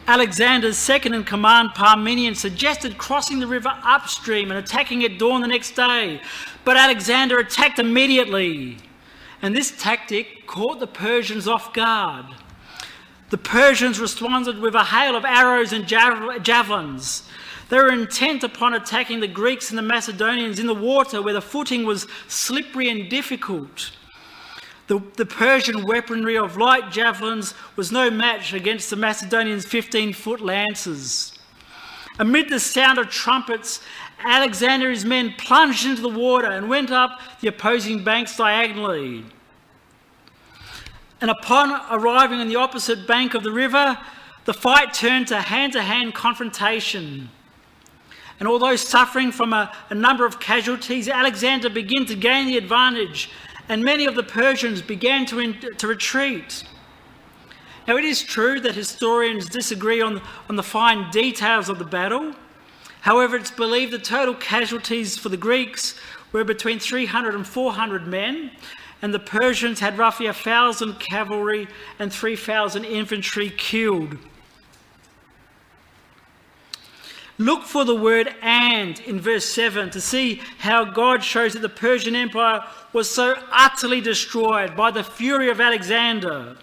Alexander's 0.07 0.77
second 0.77 1.13
in 1.13 1.23
command, 1.23 1.69
Parmenion, 1.75 2.35
suggested 2.35 2.97
crossing 2.97 3.39
the 3.39 3.45
river 3.45 3.69
upstream 3.83 4.49
and 4.49 4.59
attacking 4.59 5.03
at 5.03 5.19
dawn 5.19 5.41
the 5.41 5.47
next 5.47 5.71
day. 5.71 6.19
But 6.65 6.77
Alexander 6.77 7.39
attacked 7.39 7.79
immediately, 7.79 8.77
and 9.41 9.55
this 9.55 9.71
tactic 9.71 10.45
caught 10.47 10.79
the 10.79 10.87
Persians 10.87 11.47
off 11.47 11.73
guard. 11.73 12.25
The 13.29 13.37
Persians 13.37 13.99
responded 13.99 14.59
with 14.59 14.75
a 14.75 14.85
hail 14.85 15.15
of 15.15 15.23
arrows 15.23 15.71
and 15.71 15.87
javelins. 15.87 17.29
They 17.69 17.77
were 17.77 17.91
intent 17.91 18.43
upon 18.43 18.73
attacking 18.73 19.19
the 19.19 19.27
Greeks 19.27 19.69
and 19.69 19.77
the 19.77 19.83
Macedonians 19.83 20.59
in 20.59 20.65
the 20.65 20.73
water 20.73 21.21
where 21.21 21.35
the 21.35 21.41
footing 21.41 21.85
was 21.85 22.07
slippery 22.27 22.89
and 22.89 23.07
difficult. 23.09 23.91
The, 24.87 24.99
the, 25.17 25.25
Persian 25.27 25.83
weaponry 25.85 26.35
of 26.35 26.57
light 26.57 26.91
javelins 26.91 27.53
was 27.75 27.91
no 27.91 28.09
match 28.09 28.53
against 28.53 28.89
the 28.89 28.95
Macedonians' 28.95 29.65
15 29.67 30.13
foot 30.13 30.41
lances. 30.41 31.37
Amid 32.17 32.49
the 32.49 32.59
sound 32.59 32.97
of 32.97 33.09
trumpets 33.09 33.81
Alexander's 34.23 35.05
men 35.05 35.33
plunged 35.37 35.85
into 35.85 36.01
the 36.01 36.09
water 36.09 36.47
and 36.51 36.69
went 36.69 36.91
up 36.91 37.19
the 37.39 37.47
opposing 37.47 38.03
banks 38.03 38.35
diagonally. 38.35 39.25
And 41.21 41.31
upon 41.31 41.79
arriving 41.89 42.39
on 42.39 42.47
the 42.49 42.57
opposite 42.57 43.07
bank 43.07 43.33
of 43.33 43.43
the 43.43 43.51
river, 43.51 43.97
the 44.45 44.53
fight 44.53 44.93
turned 44.93 45.27
to 45.27 45.39
hand 45.39 45.73
to 45.73 45.81
hand 45.81 46.13
confrontation. 46.15 47.29
And 48.39 48.47
although 48.47 48.75
suffering 48.77 49.31
from 49.33 49.51
a, 49.53 49.71
a, 49.89 49.95
number 49.95 50.25
of 50.25 50.39
casualties, 50.39 51.09
Alexander 51.09 51.69
began 51.69 52.05
to 52.05 52.15
gain 52.15 52.47
the 52.47 52.57
advantage, 52.57 53.29
and 53.67 53.83
many 53.83 54.05
of 54.05 54.15
the 54.15 54.23
Persians 54.23 54.81
began 54.81 55.25
to, 55.27 55.39
in, 55.39 55.57
to 55.77 55.87
retreat. 55.87 56.63
Now, 57.87 57.97
it 57.97 58.05
is 58.05 58.21
true 58.21 58.59
that 58.61 58.75
historians 58.75 59.49
disagree 59.49 59.99
on, 60.01 60.21
on 60.47 60.55
the 60.55 60.63
fine 60.63 61.09
details 61.11 61.67
of 61.69 61.79
the 61.79 61.85
battle. 61.85 62.33
However, 63.01 63.37
it's 63.37 63.51
believed 63.51 63.93
the 63.93 63.99
total 63.99 64.33
casualties 64.35 65.17
for 65.17 65.29
the 65.29 65.37
Greeks 65.37 65.99
were 66.31 66.43
between 66.43 66.79
300 66.79 67.33
and 67.33 67.47
400 67.47 68.05
men, 68.07 68.51
and 69.01 69.13
the 69.13 69.19
Persians 69.19 69.79
had 69.79 69.97
roughly 69.97 70.25
1,000 70.25 70.99
cavalry 70.99 71.67
and 71.97 72.11
3,000 72.11 72.83
infantry 72.83 73.49
killed. 73.55 74.17
Look 77.37 77.63
for 77.63 77.85
the 77.85 77.95
word 77.95 78.35
and 78.41 78.99
in 78.99 79.21
verse 79.21 79.45
7 79.45 79.89
to 79.91 80.01
see 80.01 80.41
how 80.57 80.83
God 80.83 81.23
shows 81.23 81.53
that 81.53 81.61
the 81.61 81.69
Persian 81.69 82.13
Empire 82.13 82.65
was 82.91 83.09
so 83.09 83.33
utterly 83.49 84.01
destroyed 84.01 84.75
by 84.75 84.91
the 84.91 85.05
fury 85.05 85.49
of 85.49 85.61
Alexander. 85.61 86.57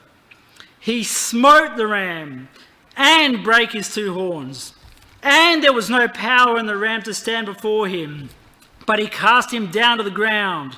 He 0.79 1.03
smote 1.03 1.79
the 1.79 1.87
ram 1.87 2.49
and 2.95 3.43
brake 3.43 3.73
his 3.73 3.93
two 3.95 4.13
horns. 4.13 4.75
And 5.29 5.61
there 5.61 5.73
was 5.73 5.91
no 5.91 6.07
power 6.07 6.57
in 6.57 6.67
the 6.67 6.77
ram 6.77 7.03
to 7.03 7.13
stand 7.13 7.47
before 7.47 7.89
him, 7.89 8.31
but 8.87 9.01
he 9.01 9.09
cast 9.09 9.53
him 9.53 9.73
down 9.73 9.99
to 9.99 10.05
the 10.05 10.11
ground 10.13 10.77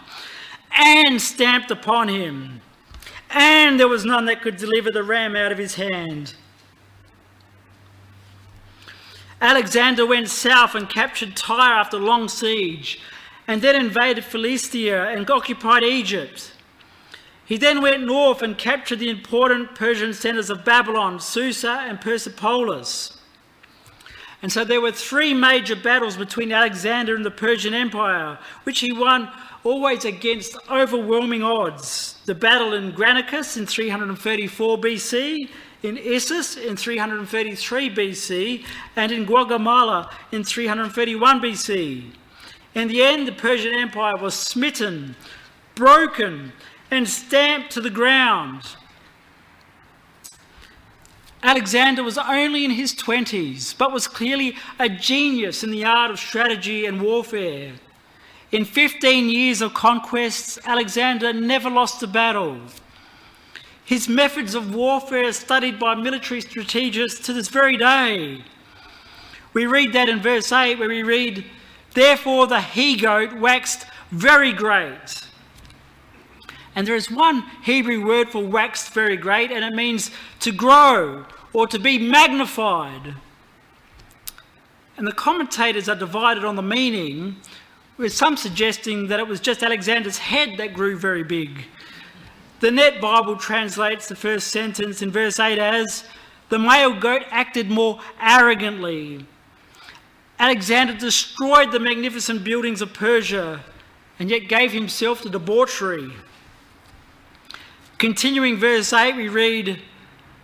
and 0.75 1.21
stamped 1.21 1.71
upon 1.71 2.09
him. 2.09 2.63
And 3.29 3.79
there 3.79 3.89
was 3.89 4.07
none 4.07 4.25
that 4.25 4.41
could 4.41 4.57
deliver 4.57 4.91
the 4.91 5.03
ram 5.03 5.37
out 5.37 5.53
of 5.53 5.59
his 5.59 5.75
hand. 5.75 6.35
Alexander 9.39 10.07
went 10.07 10.31
south 10.31 10.75
and 10.75 10.89
captured 10.89 11.37
Tyre 11.37 11.75
after 11.75 11.99
long 11.99 12.27
siege, 12.27 13.03
and 13.47 13.61
then 13.61 13.77
invaded 13.77 14.25
Philistia 14.25 15.09
and 15.11 15.29
occupied 15.29 15.83
Egypt. 15.83 16.55
He 17.45 17.59
then 17.59 17.83
went 17.83 18.03
north 18.07 18.41
and 18.41 18.57
captured 18.57 18.99
the 19.01 19.11
important 19.11 19.75
Persian 19.75 20.15
centres 20.15 20.49
of 20.49 20.65
Babylon, 20.65 21.21
Susa, 21.21 21.85
and 21.87 22.01
Persepolis. 22.01 23.13
And 24.43 24.53
so 24.53 24.65
there 24.65 24.81
were 24.81 24.93
three 24.93 25.35
major 25.35 25.75
battles 25.75 26.17
between 26.17 26.53
Alexander 26.53 27.17
and 27.17 27.25
the 27.25 27.31
Persian 27.31 27.75
Empire, 27.75 28.39
which 28.63 28.81
he 28.81 28.93
won 28.93 29.31
always 29.65 30.05
against 30.05 30.57
overwhelming 30.71 31.43
odds. 31.43 32.19
The 32.25 32.35
battle 32.37 32.73
in 32.75 32.93
Granicus 32.93 33.57
in 33.57 33.67
334 33.67 34.79
BC, 34.79 35.49
in 35.83 35.97
Issus 35.97 36.57
in 36.57 36.77
333 36.77 37.91
BC, 37.91 38.65
and 38.95 39.11
in 39.11 39.27
Gaugamela 39.27 40.09
in 40.31 40.45
331 40.45 41.41
BC. 41.41 42.11
In 42.75 42.89
the 42.89 43.03
end, 43.03 43.27
the 43.27 43.33
Persian 43.33 43.75
Empire 43.75 44.17
was 44.19 44.35
smitten, 44.35 45.17
broken, 45.75 46.53
and 46.93 47.09
stamped 47.09 47.73
to 47.73 47.81
the 47.81 47.91
ground. 47.91 48.63
Alexander 51.43 52.03
was 52.03 52.19
only 52.19 52.65
in 52.65 52.73
his 52.73 52.93
20s, 52.95 53.77
but 53.77 53.93
was 53.93 54.09
clearly 54.09 54.57
a 54.79 54.89
genius 54.89 55.63
in 55.63 55.71
the 55.71 55.85
art 55.85 56.11
of 56.11 56.19
strategy 56.19 56.85
and 56.85 57.01
warfare. 57.01 57.73
In 58.51 58.65
15 58.65 59.29
years 59.29 59.63
of 59.63 59.73
conquests, 59.73 60.59
Alexander 60.65 61.33
never 61.33 61.71
lost 61.71 62.03
a 62.03 62.07
battle. 62.09 62.59
His 63.85 64.09
methods 64.09 64.55
of 64.55 64.75
warfare 64.75 65.27
are 65.29 65.33
studied 65.33 65.79
by 65.79 65.95
military 65.95 66.41
strategists 66.41 67.21
to 67.27 67.33
this 67.33 67.49
very 67.49 67.77
day. 67.77 68.43
We 69.53 69.67
read 69.67 69.93
that 69.93 70.09
in 70.09 70.21
verse 70.21 70.51
8, 70.51 70.79
where 70.79 70.89
we 70.89 71.03
read, 71.05 71.45
Therefore 71.95 72.47
the 72.49 72.61
he 72.61 72.97
goat 72.97 73.35
waxed 73.35 73.87
very 74.11 74.53
great. 74.53 75.28
And 76.79 76.87
there 76.87 76.95
is 76.95 77.11
one 77.11 77.43
Hebrew 77.65 78.07
word 78.07 78.29
for 78.29 78.41
waxed 78.47 78.95
very 78.95 79.17
great, 79.17 79.51
and 79.51 79.65
it 79.65 79.73
means 79.73 80.13
to 80.39 80.53
grow 80.53 81.27
or 81.53 81.67
to 81.67 81.77
be 81.77 81.99
magnified. 81.99 83.15
And 84.97 85.05
the 85.05 85.11
commentators 85.11 85.89
are 85.89 85.97
divided 85.97 86.45
on 86.45 86.55
the 86.55 86.63
meaning, 86.63 87.35
with 87.97 88.13
some 88.13 88.37
suggesting 88.37 89.09
that 89.09 89.19
it 89.19 89.27
was 89.27 89.41
just 89.41 89.65
Alexander's 89.65 90.19
head 90.19 90.57
that 90.59 90.73
grew 90.73 90.97
very 90.97 91.25
big. 91.25 91.65
The 92.61 92.71
Net 92.71 93.01
Bible 93.01 93.35
translates 93.35 94.07
the 94.07 94.15
first 94.15 94.47
sentence 94.47 95.03
in 95.03 95.11
verse 95.11 95.41
8 95.41 95.59
as 95.59 96.05
The 96.49 96.61
male 96.61 96.93
goat 96.95 97.23
acted 97.31 97.69
more 97.73 97.99
arrogantly. 98.23 99.27
Alexander 100.39 100.93
destroyed 100.95 101.73
the 101.73 101.81
magnificent 101.81 102.45
buildings 102.45 102.81
of 102.81 102.95
Persia 102.95 103.65
and 104.21 104.31
yet 104.31 104.47
gave 104.47 104.71
himself 104.71 105.23
to 105.23 105.29
debauchery. 105.29 106.13
Continuing 107.99 108.57
verse 108.59 108.93
8, 108.93 109.17
we 109.17 109.29
read, 109.29 109.83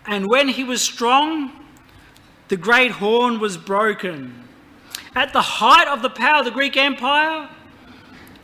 And 0.07 0.27
when 0.29 0.49
he 0.49 0.65
was 0.65 0.83
strong, 0.83 1.53
the 2.49 2.57
great 2.57 2.91
horn 2.91 3.39
was 3.39 3.57
broken. 3.57 4.43
At 5.15 5.33
the 5.33 5.41
height 5.41 5.87
of 5.87 6.03
the 6.03 6.11
power 6.11 6.39
of 6.41 6.45
the 6.47 6.51
Greek 6.51 6.77
Empire, 6.77 7.49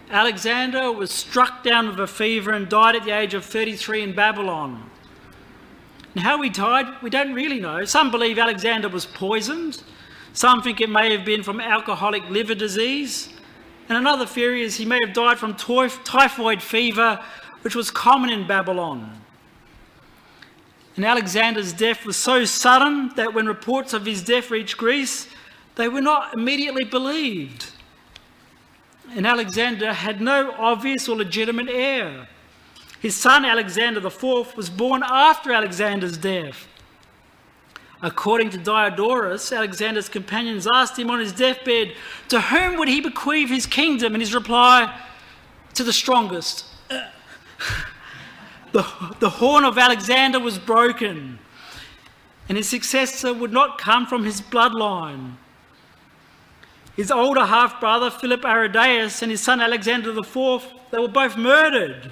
Alexander 0.08 0.92
was 0.92 1.10
struck 1.10 1.64
down 1.64 1.88
with 1.88 1.98
a 1.98 2.06
fever 2.06 2.52
and 2.52 2.68
died 2.68 2.94
at 2.94 3.04
the 3.04 3.10
age 3.10 3.34
of 3.34 3.44
33 3.44 4.02
in 4.02 4.14
Babylon. 4.14 4.88
And 6.14 6.22
how 6.22 6.40
he 6.40 6.48
died, 6.48 7.02
we 7.02 7.10
don't 7.10 7.34
really 7.34 7.58
know. 7.58 7.84
Some 7.84 8.12
believe 8.12 8.38
Alexander 8.38 8.88
was 8.88 9.06
poisoned. 9.06 9.82
Some 10.34 10.62
think 10.62 10.80
it 10.80 10.88
may 10.88 11.14
have 11.16 11.24
been 11.24 11.42
from 11.42 11.60
alcoholic 11.60 12.28
liver 12.30 12.54
disease. 12.54 13.28
And 13.88 13.98
another 13.98 14.24
theory 14.24 14.62
is 14.62 14.76
he 14.76 14.84
may 14.84 15.00
have 15.04 15.12
died 15.14 15.38
from 15.38 15.56
typhoid 15.56 16.62
fever 16.62 17.18
which 17.62 17.74
was 17.74 17.90
common 17.90 18.30
in 18.30 18.46
Babylon. 18.46 19.20
And 20.96 21.04
Alexander's 21.04 21.72
death 21.72 22.04
was 22.04 22.16
so 22.16 22.44
sudden 22.44 23.12
that 23.16 23.32
when 23.34 23.46
reports 23.46 23.92
of 23.92 24.04
his 24.04 24.22
death 24.22 24.50
reached 24.50 24.76
Greece, 24.76 25.28
they 25.76 25.88
were 25.88 26.00
not 26.00 26.34
immediately 26.34 26.84
believed. 26.84 27.70
And 29.14 29.26
Alexander 29.26 29.92
had 29.92 30.20
no 30.20 30.52
obvious 30.56 31.08
or 31.08 31.16
legitimate 31.16 31.68
heir. 31.70 32.28
His 33.00 33.16
son 33.16 33.44
Alexander 33.44 34.04
IV 34.06 34.56
was 34.56 34.68
born 34.68 35.02
after 35.04 35.52
Alexander's 35.52 36.18
death. 36.18 36.66
According 38.02 38.50
to 38.50 38.58
Diodorus, 38.58 39.52
Alexander's 39.52 40.08
companions 40.08 40.66
asked 40.74 40.98
him 40.98 41.10
on 41.10 41.18
his 41.18 41.32
deathbed, 41.32 41.94
To 42.28 42.40
whom 42.40 42.78
would 42.78 42.88
he 42.88 43.00
bequeath 43.00 43.50
his 43.50 43.66
kingdom? 43.66 44.14
And 44.14 44.22
his 44.22 44.34
reply, 44.34 45.00
To 45.74 45.84
the 45.84 45.92
strongest. 45.92 46.66
the, 48.72 48.82
the 49.20 49.28
horn 49.30 49.64
of 49.64 49.78
Alexander 49.78 50.38
was 50.40 50.58
broken, 50.58 51.38
and 52.48 52.56
his 52.56 52.68
successor 52.68 53.32
would 53.32 53.52
not 53.52 53.78
come 53.78 54.06
from 54.06 54.24
his 54.24 54.40
bloodline. 54.40 55.32
His 56.96 57.10
older 57.10 57.44
half 57.46 57.80
brother, 57.80 58.10
Philip 58.10 58.44
Aridaeus, 58.44 59.22
and 59.22 59.30
his 59.30 59.40
son 59.42 59.60
Alexander 59.60 60.10
IV, 60.10 60.34
they 60.90 60.98
were 60.98 61.08
both 61.08 61.36
murdered. 61.36 62.10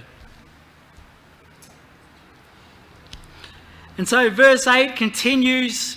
And 3.98 4.08
so, 4.08 4.30
verse 4.30 4.64
8 4.66 4.94
continues 4.94 5.96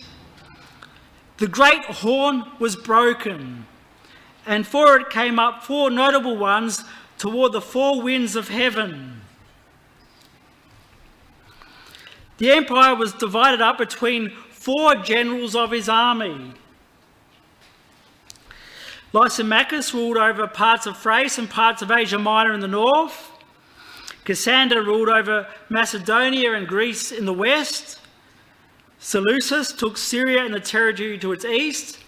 The 1.37 1.47
great 1.47 1.85
horn 1.85 2.43
was 2.59 2.75
broken, 2.75 3.67
and 4.47 4.65
for 4.65 4.97
it 4.97 5.09
came 5.11 5.37
up 5.37 5.63
four 5.63 5.91
notable 5.91 6.35
ones 6.35 6.83
toward 7.19 7.51
the 7.53 7.61
four 7.61 8.01
winds 8.01 8.35
of 8.35 8.47
heaven. 8.49 9.20
The 12.41 12.51
empire 12.53 12.95
was 12.95 13.13
divided 13.13 13.61
up 13.61 13.77
between 13.77 14.31
four 14.49 14.95
generals 14.95 15.55
of 15.55 15.69
his 15.69 15.87
army. 15.87 16.53
Lysimachus 19.13 19.93
ruled 19.93 20.17
over 20.17 20.47
parts 20.47 20.87
of 20.87 20.97
Thrace 20.97 21.37
and 21.37 21.47
parts 21.47 21.83
of 21.83 21.91
Asia 21.91 22.17
Minor 22.17 22.51
in 22.51 22.59
the 22.59 22.67
north. 22.67 23.29
Cassander 24.25 24.81
ruled 24.81 25.07
over 25.07 25.45
Macedonia 25.69 26.55
and 26.55 26.67
Greece 26.67 27.11
in 27.11 27.25
the 27.25 27.33
west. 27.33 27.99
Seleucus 28.97 29.71
took 29.73 29.95
Syria 29.95 30.43
and 30.43 30.55
the 30.55 30.59
territory 30.59 31.19
to 31.19 31.33
its 31.33 31.45
east. 31.45 31.99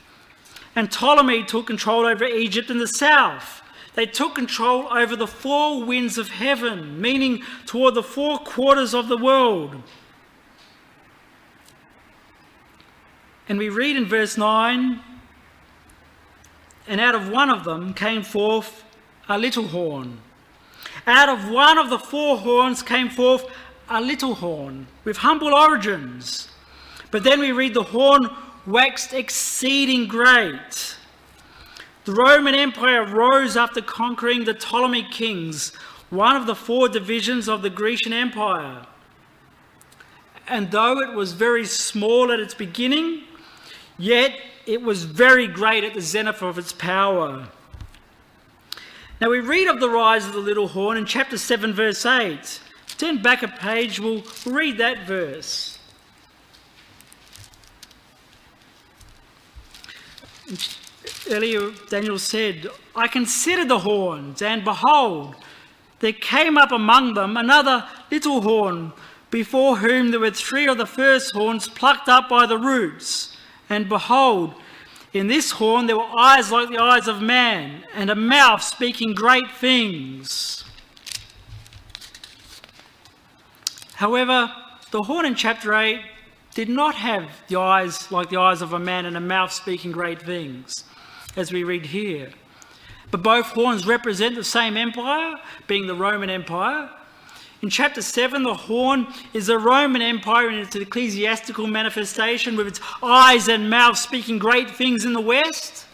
And 0.76 0.92
Ptolemy 0.92 1.44
took 1.44 1.68
control 1.68 2.08
over 2.08 2.26
Egypt 2.26 2.72
in 2.72 2.80
the 2.80 2.88
south. 2.88 3.62
They 3.94 4.08
took 4.08 4.34
control 4.34 4.88
over 4.92 5.16
the 5.16 5.28
four 5.28 5.84
winds 5.86 6.18
of 6.18 6.30
heaven, 6.30 7.00
meaning 7.00 7.44
toward 7.68 7.94
the 7.94 8.02
four 8.02 8.40
quarters 8.40 8.96
of 8.96 9.10
the 9.10 9.18
world. 9.18 9.84
And 13.50 13.60
we 13.60 13.70
read 13.70 13.98
in 13.98 14.06
verse 14.06 14.38
9 14.38 15.00
And 16.88 17.02
out 17.02 17.16
of 17.16 17.30
one 17.30 17.50
of 17.50 17.64
them 17.66 17.94
came 17.94 18.24
forth 18.24 18.84
a 19.28 19.38
little 19.38 19.68
horn. 19.70 20.20
Out 21.06 21.28
of 21.30 21.50
one 21.50 21.78
of 21.78 21.90
the 21.90 22.00
four 22.00 22.38
horns 22.38 22.82
came 22.82 23.10
forth 23.10 23.46
a 23.90 24.00
little 24.00 24.36
horn 24.36 24.88
with 25.04 25.18
humble 25.18 25.54
origins. 25.54 26.48
But 27.12 27.24
then 27.24 27.40
we 27.40 27.52
read 27.52 27.74
the 27.74 27.84
horn 27.84 28.30
waxed 28.66 29.14
exceeding 29.14 30.08
great. 30.08 30.98
The 32.06 32.14
Roman 32.14 32.56
Empire 32.56 33.06
rose 33.06 33.56
after 33.58 33.82
conquering 33.82 34.44
the 34.46 34.54
Ptolemy 34.54 35.04
kings, 35.04 35.74
one 36.10 36.36
of 36.36 36.48
the 36.48 36.56
four 36.56 36.88
divisions 36.88 37.50
of 37.50 37.62
the 37.62 37.70
Grecian 37.70 38.14
Empire. 38.14 38.86
And 40.48 40.72
though 40.72 41.00
it 41.02 41.14
was 41.14 41.34
very 41.34 41.66
small 41.66 42.32
at 42.32 42.40
its 42.40 42.54
beginning, 42.54 43.24
Yet 43.98 44.34
it 44.66 44.82
was 44.82 45.04
very 45.04 45.48
great 45.48 45.84
at 45.84 45.94
the 45.94 46.02
zenith 46.02 46.42
of 46.42 46.58
its 46.58 46.74
power. 46.74 47.48
Now 49.22 49.30
we 49.30 49.40
read 49.40 49.68
of 49.68 49.80
the 49.80 49.90
rise 49.90 50.26
of 50.26 50.34
the 50.34 50.40
little 50.40 50.68
horn 50.70 50.98
in 50.98 51.06
chapter 51.06 51.38
7, 51.38 51.74
verse 51.74 52.06
8. 52.06 52.60
Turn 52.98 53.22
back 53.22 53.44
a 53.44 53.48
page, 53.48 54.00
we'll 54.00 54.24
read 54.46 54.78
that 54.78 55.06
verse. 55.08 55.78
Earlier, 61.30 61.72
Daniel 61.90 62.20
said, 62.20 62.68
I 62.96 63.08
considered 63.08 63.70
the 63.70 63.80
horns, 63.80 64.42
and 64.42 64.64
behold, 64.64 65.36
there 66.00 66.14
came 66.14 66.58
up 66.58 66.72
among 66.72 67.14
them 67.14 67.38
another 67.38 67.88
little 68.12 68.42
horn, 68.42 68.92
before 69.32 69.78
whom 69.78 70.12
there 70.12 70.20
were 70.20 70.32
three 70.32 70.68
of 70.68 70.78
the 70.78 70.86
first 70.86 71.34
horns 71.34 71.68
plucked 71.70 72.10
up 72.10 72.28
by 72.30 72.46
the 72.46 72.58
roots. 72.58 73.33
And 73.74 73.90
behold, 73.90 74.54
in 75.14 75.26
this 75.28 75.50
horn 75.54 75.88
there 75.88 75.98
were 75.98 76.16
eyes 76.16 76.52
like 76.52 76.70
the 76.70 76.78
eyes 76.78 77.08
of 77.08 77.24
man, 77.24 77.84
and 77.96 78.12
a 78.12 78.16
mouth 78.16 78.62
speaking 78.62 79.16
great 79.16 79.50
things. 79.58 80.64
However, 83.96 84.52
the 84.92 85.02
horn 85.02 85.26
in 85.26 85.34
chapter 85.34 85.74
8 85.74 86.00
did 86.54 86.70
not 86.70 86.94
have 86.94 87.28
the 87.48 87.60
eyes 87.60 88.12
like 88.12 88.30
the 88.30 88.40
eyes 88.40 88.62
of 88.62 88.74
a 88.74 88.80
man 88.80 89.06
and 89.08 89.18
a 89.18 89.22
mouth 89.22 89.52
speaking 89.52 89.92
great 89.92 90.22
things, 90.22 90.84
as 91.36 91.52
we 91.52 91.64
read 91.64 91.88
here. 91.88 92.30
But 93.10 93.24
both 93.24 93.48
horns 93.48 93.88
represent 93.88 94.36
the 94.36 94.44
same 94.44 94.78
empire, 94.78 95.34
being 95.66 95.88
the 95.88 95.96
Roman 95.96 96.30
Empire, 96.30 96.90
in 97.64 97.70
chapter 97.70 98.02
7, 98.02 98.44
the 98.44 98.54
horn 98.54 99.08
is 99.34 99.48
the 99.48 99.58
Roman 99.58 100.02
Empire 100.02 100.50
in 100.50 100.56
its 100.56 100.76
ecclesiastical 100.76 101.66
manifestation, 101.66 102.58
with 102.58 102.68
its 102.68 102.82
eyes 103.02 103.48
and 103.48 103.70
mouth 103.70 103.98
speaking 103.98 104.38
great 104.38 104.70
things 104.72 105.06
in 105.06 105.14
the 105.14 105.22
West. 105.22 105.86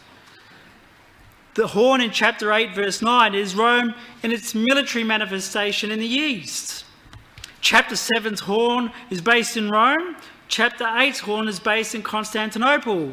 The 1.54 1.68
horn 1.68 2.00
in 2.00 2.10
chapter 2.10 2.52
8, 2.52 2.74
verse 2.74 3.00
9, 3.00 3.36
is 3.36 3.54
Rome 3.54 3.94
in 4.24 4.32
its 4.32 4.52
military 4.52 5.04
manifestation 5.04 5.92
in 5.92 6.00
the 6.00 6.06
East. 6.08 6.84
Chapter 7.60 7.94
7's 7.94 8.40
horn 8.40 8.90
is 9.08 9.20
based 9.20 9.56
in 9.56 9.68
Rome, 9.70 10.16
chapter 10.48 10.84
8's 10.84 11.20
horn 11.20 11.46
is 11.46 11.60
based 11.60 11.94
in 11.94 12.02
Constantinople, 12.02 13.12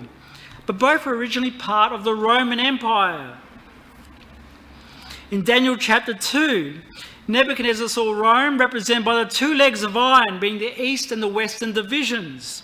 but 0.65 0.79
both 0.79 1.05
were 1.05 1.13
originally 1.13 1.51
part 1.51 1.91
of 1.93 2.03
the 2.03 2.15
Roman 2.15 2.59
Empire. 2.59 3.37
In 5.29 5.43
Daniel 5.43 5.77
chapter 5.77 6.15
2, 6.15 6.79
Nebuchadnezzar 7.27 7.89
saw 7.89 8.11
Rome 8.13 8.57
represented 8.57 9.03
by 9.03 9.21
the 9.21 9.29
two 9.29 9.53
legs 9.53 9.83
of 9.83 9.97
iron, 9.97 10.39
being 10.39 10.59
the 10.59 10.81
east 10.81 11.11
and 11.11 11.21
the 11.21 11.27
western 11.27 11.73
divisions. 11.73 12.63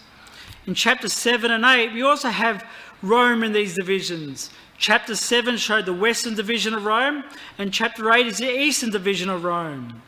In 0.66 0.74
chapter 0.74 1.09
7 1.09 1.51
and 1.51 1.66
8, 1.66 1.91
we 1.91 2.01
also 2.01 2.30
have 2.30 2.66
Rome 3.01 3.43
in 3.43 3.51
these 3.51 3.76
divisions. 3.76 4.49
Chapter 4.78 5.16
7 5.16 5.57
showed 5.57 5.86
the 5.86 5.91
western 5.93 6.36
division 6.36 6.74
of 6.74 6.86
Rome, 6.86 7.26
and 7.57 7.74
chapter 7.74 8.09
8 8.11 8.26
is 8.26 8.38
the 8.38 8.57
eastern 8.57 8.89
division 8.89 9.30
of 9.30 9.43
Rome. 9.43 10.01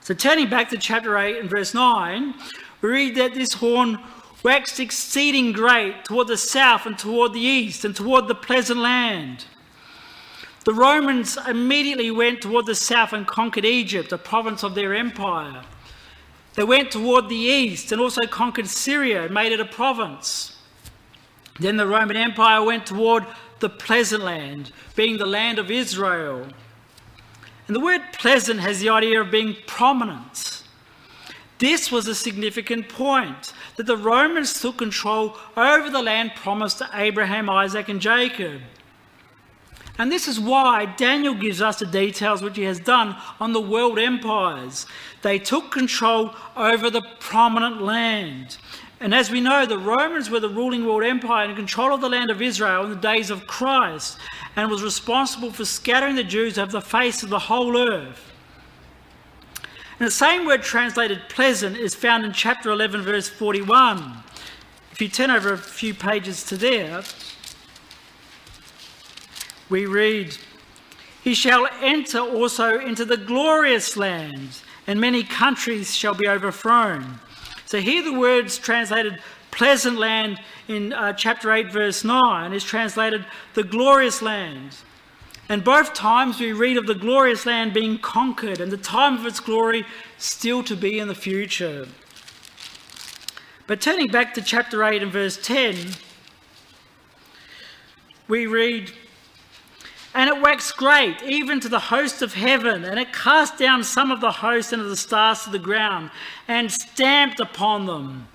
So, 0.00 0.12
turning 0.12 0.50
back 0.50 0.68
to 0.68 0.76
chapter 0.76 1.16
8 1.16 1.38
and 1.38 1.50
verse 1.50 1.72
9, 1.72 2.34
we 2.82 2.88
read 2.90 3.14
that 3.16 3.34
this 3.34 3.54
horn 3.54 3.98
waxed 4.42 4.78
exceeding 4.78 5.52
great 5.52 6.04
toward 6.04 6.28
the 6.28 6.36
south 6.36 6.84
and 6.84 6.98
toward 6.98 7.32
the 7.32 7.40
east 7.40 7.84
and 7.86 7.96
toward 7.96 8.28
the 8.28 8.34
pleasant 8.34 8.78
land. 8.80 9.46
The 10.68 10.74
Romans 10.74 11.38
immediately 11.48 12.10
went 12.10 12.42
toward 12.42 12.66
the 12.66 12.74
south 12.74 13.14
and 13.14 13.26
conquered 13.26 13.64
Egypt, 13.64 14.12
a 14.12 14.18
province 14.18 14.62
of 14.62 14.74
their 14.74 14.92
empire. 14.94 15.62
They 16.56 16.64
went 16.64 16.90
toward 16.90 17.30
the 17.30 17.36
east 17.36 17.90
and 17.90 18.02
also 18.02 18.26
conquered 18.26 18.66
Syria 18.68 19.22
and 19.22 19.32
made 19.32 19.52
it 19.52 19.60
a 19.60 19.64
province. 19.64 20.58
Then 21.58 21.78
the 21.78 21.86
Roman 21.86 22.18
Empire 22.18 22.62
went 22.62 22.84
toward 22.86 23.26
the 23.60 23.70
pleasant 23.70 24.22
land, 24.22 24.70
being 24.94 25.16
the 25.16 25.24
land 25.24 25.58
of 25.58 25.70
Israel. 25.70 26.46
And 27.66 27.74
the 27.74 27.80
word 27.80 28.02
pleasant 28.12 28.60
has 28.60 28.80
the 28.80 28.90
idea 28.90 29.22
of 29.22 29.30
being 29.30 29.56
prominent. 29.66 30.64
This 31.60 31.90
was 31.90 32.06
a 32.06 32.14
significant 32.14 32.90
point 32.90 33.54
that 33.76 33.86
the 33.86 33.96
Romans 33.96 34.60
took 34.60 34.76
control 34.76 35.34
over 35.56 35.88
the 35.88 36.02
land 36.02 36.32
promised 36.36 36.76
to 36.76 36.90
Abraham, 36.92 37.48
Isaac, 37.48 37.88
and 37.88 38.02
Jacob. 38.02 38.60
And 39.98 40.12
this 40.12 40.28
is 40.28 40.38
why 40.38 40.84
Daniel 40.84 41.34
gives 41.34 41.60
us 41.60 41.80
the 41.80 41.86
details 41.86 42.40
which 42.40 42.56
he 42.56 42.62
has 42.62 42.78
done 42.78 43.16
on 43.40 43.52
the 43.52 43.60
world 43.60 43.98
empires. 43.98 44.86
They 45.22 45.40
took 45.40 45.72
control 45.72 46.32
over 46.56 46.88
the 46.88 47.02
prominent 47.18 47.82
land. 47.82 48.56
And 49.00 49.12
as 49.12 49.30
we 49.30 49.40
know, 49.40 49.66
the 49.66 49.78
Romans 49.78 50.30
were 50.30 50.38
the 50.40 50.48
ruling 50.48 50.86
world 50.86 51.02
empire 51.04 51.48
in 51.48 51.56
control 51.56 51.92
of 51.92 52.00
the 52.00 52.08
land 52.08 52.30
of 52.30 52.40
Israel 52.40 52.84
in 52.84 52.90
the 52.90 52.96
days 52.96 53.30
of 53.30 53.46
Christ 53.48 54.18
and 54.54 54.70
was 54.70 54.82
responsible 54.84 55.50
for 55.52 55.64
scattering 55.64 56.14
the 56.16 56.24
Jews 56.24 56.58
over 56.58 56.70
the 56.72 56.80
face 56.80 57.22
of 57.24 57.28
the 57.28 57.38
whole 57.38 57.76
earth. 57.76 58.24
And 59.98 60.06
the 60.06 60.10
same 60.12 60.46
word 60.46 60.62
translated 60.62 61.22
pleasant 61.28 61.76
is 61.76 61.94
found 61.96 62.24
in 62.24 62.32
chapter 62.32 62.70
11, 62.70 63.02
verse 63.02 63.28
41. 63.28 64.18
If 64.92 65.02
you 65.02 65.08
turn 65.08 65.30
over 65.32 65.52
a 65.52 65.58
few 65.58 65.92
pages 65.92 66.44
to 66.44 66.56
there, 66.56 67.02
we 69.70 69.86
read, 69.86 70.36
He 71.22 71.34
shall 71.34 71.68
enter 71.80 72.20
also 72.20 72.78
into 72.78 73.04
the 73.04 73.16
glorious 73.16 73.96
land, 73.96 74.60
and 74.86 75.00
many 75.00 75.22
countries 75.22 75.94
shall 75.94 76.14
be 76.14 76.28
overthrown. 76.28 77.18
So 77.66 77.80
here 77.80 78.02
the 78.02 78.18
words 78.18 78.56
translated 78.56 79.18
pleasant 79.50 79.98
land 79.98 80.40
in 80.68 80.92
uh, 80.92 81.12
chapter 81.12 81.52
8, 81.52 81.70
verse 81.72 82.04
9 82.04 82.52
is 82.52 82.64
translated 82.64 83.26
the 83.54 83.64
glorious 83.64 84.22
land. 84.22 84.76
And 85.50 85.64
both 85.64 85.94
times 85.94 86.38
we 86.40 86.52
read 86.52 86.76
of 86.76 86.86
the 86.86 86.94
glorious 86.94 87.46
land 87.46 87.72
being 87.72 87.98
conquered 87.98 88.60
and 88.60 88.70
the 88.70 88.76
time 88.76 89.14
of 89.16 89.24
its 89.26 89.40
glory 89.40 89.84
still 90.18 90.62
to 90.64 90.76
be 90.76 90.98
in 90.98 91.08
the 91.08 91.14
future. 91.14 91.86
But 93.66 93.80
turning 93.80 94.08
back 94.08 94.34
to 94.34 94.42
chapter 94.42 94.84
8 94.84 95.02
and 95.02 95.12
verse 95.12 95.38
10, 95.42 95.76
we 98.28 98.46
read, 98.46 98.92
and 100.14 100.28
it 100.30 100.40
waxed 100.40 100.76
great, 100.76 101.22
even 101.22 101.60
to 101.60 101.68
the 101.68 101.78
host 101.78 102.22
of 102.22 102.34
heaven, 102.34 102.84
and 102.84 102.98
it 102.98 103.12
cast 103.12 103.58
down 103.58 103.84
some 103.84 104.10
of 104.10 104.20
the 104.20 104.30
hosts 104.30 104.72
and 104.72 104.80
of 104.80 104.88
the 104.88 104.96
stars 104.96 105.42
to 105.44 105.50
the 105.50 105.58
ground, 105.58 106.10
and 106.46 106.72
stamped 106.72 107.40
upon 107.40 107.86
them. 107.86 108.26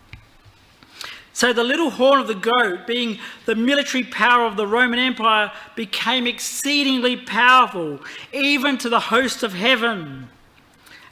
So 1.36 1.51
the 1.51 1.63
little 1.63 1.89
horn 1.89 2.19
of 2.21 2.28
the 2.28 2.36
goat, 2.36 2.86
being 2.86 3.17
the 3.45 3.55
military 3.55 4.03
power 4.03 4.45
of 4.45 4.55
the 4.55 4.67
Roman 4.67 4.99
Empire, 4.99 5.51
became 5.76 6.28
exceedingly 6.28 7.17
powerful, 7.17 7.99
even 8.32 8.78
to 8.78 8.88
the 8.89 8.99
host 8.99 9.41
of 9.41 9.53
heaven. 9.53 10.30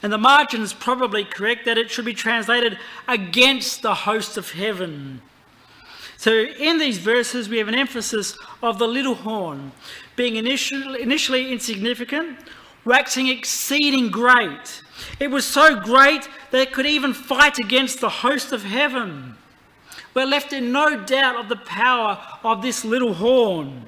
And 0.04 0.14
the 0.14 0.20
margin 0.20 0.62
is 0.62 0.74
probably 0.74 1.26
correct 1.26 1.66
that 1.66 1.80
it 1.80 1.90
should 1.90 2.06
be 2.06 2.14
translated 2.14 2.78
against 3.08 3.82
the 3.82 3.94
host 3.94 4.38
of 4.38 4.52
heaven. 4.52 5.22
So 6.18 6.32
in 6.32 6.78
these 6.78 7.00
verses, 7.00 7.50
we 7.50 7.58
have 7.58 7.68
an 7.68 7.74
emphasis 7.74 8.38
of 8.62 8.78
the 8.78 8.88
little 8.88 9.16
horn 9.16 9.72
being 10.22 10.36
initially, 10.36 11.02
initially 11.02 11.52
insignificant, 11.52 12.38
waxing 12.86 13.26
exceeding 13.28 14.12
great. 14.12 14.84
It 15.20 15.32
was 15.32 15.48
so 15.48 15.76
great 15.80 16.30
that 16.52 16.62
it 16.66 16.72
could 16.74 16.86
even 16.86 17.12
fight 17.12 17.58
against 17.58 18.02
the 18.02 18.10
host 18.24 18.52
of 18.52 18.62
heaven. 18.64 19.36
We're 20.14 20.28
left 20.28 20.54
in 20.54 20.72
no 20.72 20.96
doubt 21.04 21.38
of 21.38 21.50
the 21.50 21.56
power 21.56 22.24
of 22.44 22.62
this 22.62 22.86
little 22.86 23.16
horn. 23.16 23.88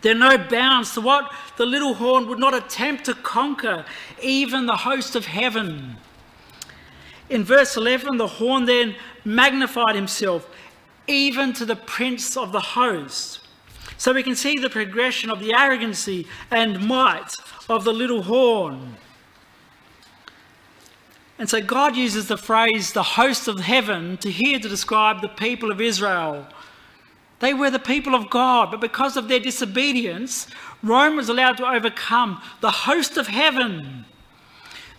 There 0.00 0.12
are 0.16 0.24
no 0.30 0.38
bounds 0.38 0.94
to 0.94 1.02
what 1.02 1.30
the 1.58 1.66
little 1.66 1.92
horn 1.92 2.26
would 2.28 2.38
not 2.38 2.54
attempt 2.54 3.04
to 3.04 3.12
conquer, 3.14 3.84
even 4.22 4.64
the 4.64 4.78
host 4.88 5.14
of 5.14 5.26
heaven. 5.26 5.96
In 7.28 7.44
verse 7.44 7.76
11, 7.76 8.16
the 8.16 8.32
horn 8.40 8.64
then 8.64 8.94
magnified 9.26 9.94
himself, 9.94 10.48
even 11.06 11.52
to 11.52 11.66
the 11.66 11.76
prince 11.76 12.34
of 12.34 12.52
the 12.52 12.64
host. 12.80 13.40
So 14.04 14.12
we 14.12 14.22
can 14.22 14.36
see 14.36 14.58
the 14.58 14.68
progression 14.68 15.30
of 15.30 15.40
the 15.40 15.54
arrogancy 15.54 16.26
and 16.50 16.86
might 16.86 17.32
of 17.70 17.84
the 17.84 17.92
little 17.94 18.20
horn. 18.22 18.96
And 21.38 21.48
so 21.48 21.62
God 21.62 21.96
uses 21.96 22.28
the 22.28 22.36
phrase 22.36 22.92
the 22.92 23.02
host 23.18 23.48
of 23.48 23.60
heaven 23.60 24.18
to 24.18 24.30
here 24.30 24.58
to 24.58 24.68
describe 24.68 25.22
the 25.22 25.28
people 25.30 25.70
of 25.70 25.80
Israel. 25.80 26.46
They 27.38 27.54
were 27.54 27.70
the 27.70 27.78
people 27.78 28.14
of 28.14 28.28
God, 28.28 28.70
but 28.70 28.82
because 28.82 29.16
of 29.16 29.28
their 29.28 29.40
disobedience, 29.40 30.48
Rome 30.82 31.16
was 31.16 31.30
allowed 31.30 31.56
to 31.56 31.66
overcome 31.66 32.42
the 32.60 32.70
host 32.72 33.16
of 33.16 33.28
heaven. 33.28 34.04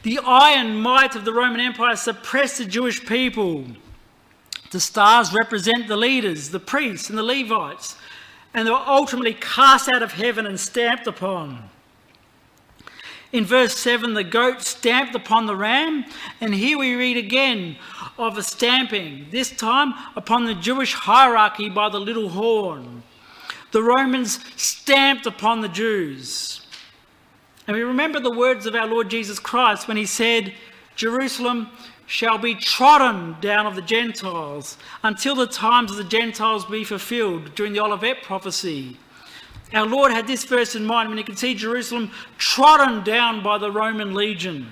The 0.02 0.18
iron 0.26 0.82
might 0.82 1.14
of 1.16 1.26
the 1.26 1.32
Roman 1.34 1.60
Empire 1.60 1.96
suppressed 1.96 2.58
the 2.58 2.66
Jewish 2.66 3.06
people. 3.06 3.66
The 4.72 4.80
stars 4.80 5.32
represent 5.32 5.88
the 5.88 5.96
leaders, 5.96 6.50
the 6.50 6.60
priests, 6.60 7.08
and 7.12 7.18
the 7.20 7.22
Levites 7.22 7.98
and 8.56 8.66
they 8.66 8.72
were 8.72 8.78
ultimately 8.88 9.34
cast 9.36 9.90
out 9.90 10.02
of 10.02 10.14
heaven 10.14 10.48
and 10.48 10.58
stamped 10.60 11.06
upon. 11.08 11.70
In 13.34 13.44
verse 13.44 13.78
7, 13.78 14.14
the 14.14 14.24
goat 14.24 14.62
stamped 14.62 15.14
upon 15.14 15.46
the 15.46 15.58
ram, 15.58 16.06
and 16.40 16.56
here 16.56 16.78
we 16.80 16.96
read 16.96 17.18
again 17.18 17.76
of 18.18 18.38
a 18.38 18.44
stamping, 18.44 19.28
this 19.30 19.52
time 19.52 19.94
upon 20.16 20.46
the 20.46 20.56
Jewish 20.56 20.94
hierarchy 20.94 21.68
by 21.68 21.90
the 21.90 22.00
little 22.00 22.30
horn. 22.30 23.04
The 23.74 23.84
Romans 23.84 24.40
stamped 24.56 25.26
upon 25.26 25.60
the 25.60 25.68
Jews. 25.68 26.66
And 27.68 27.76
we 27.76 27.84
remember 27.84 28.22
the 28.22 28.32
words 28.32 28.66
of 28.66 28.74
our 28.74 28.88
Lord 28.88 29.10
Jesus 29.10 29.38
Christ 29.38 29.90
when 29.90 29.98
he 29.98 30.06
said, 30.06 30.54
Jerusalem, 30.96 31.68
shall 32.08 32.38
be 32.38 32.54
trodden 32.56 33.36
down 33.42 33.66
of 33.66 33.76
the 33.76 33.82
Gentiles 33.82 34.78
until 35.04 35.36
the 35.36 35.48
times 35.48 35.92
of 35.92 35.98
the 35.98 36.04
Gentiles 36.04 36.66
be 36.66 36.84
fulfilled 36.84 37.56
during 37.56 37.74
the 37.74 37.80
Olivet 37.82 38.24
prophecy. 38.24 38.98
Our 39.74 39.86
Lord 39.88 40.12
had 40.12 40.28
this 40.28 40.44
verse 40.44 40.76
in 40.76 40.86
mind 40.86 41.10
when 41.10 41.18
he 41.18 41.24
could 41.24 41.40
see 41.40 41.56
Jerusalem 41.56 42.12
trodden 42.38 43.04
down 43.04 43.42
by 43.42 43.58
the 43.58 43.72
Roman 43.72 44.14
legion. 44.14 44.72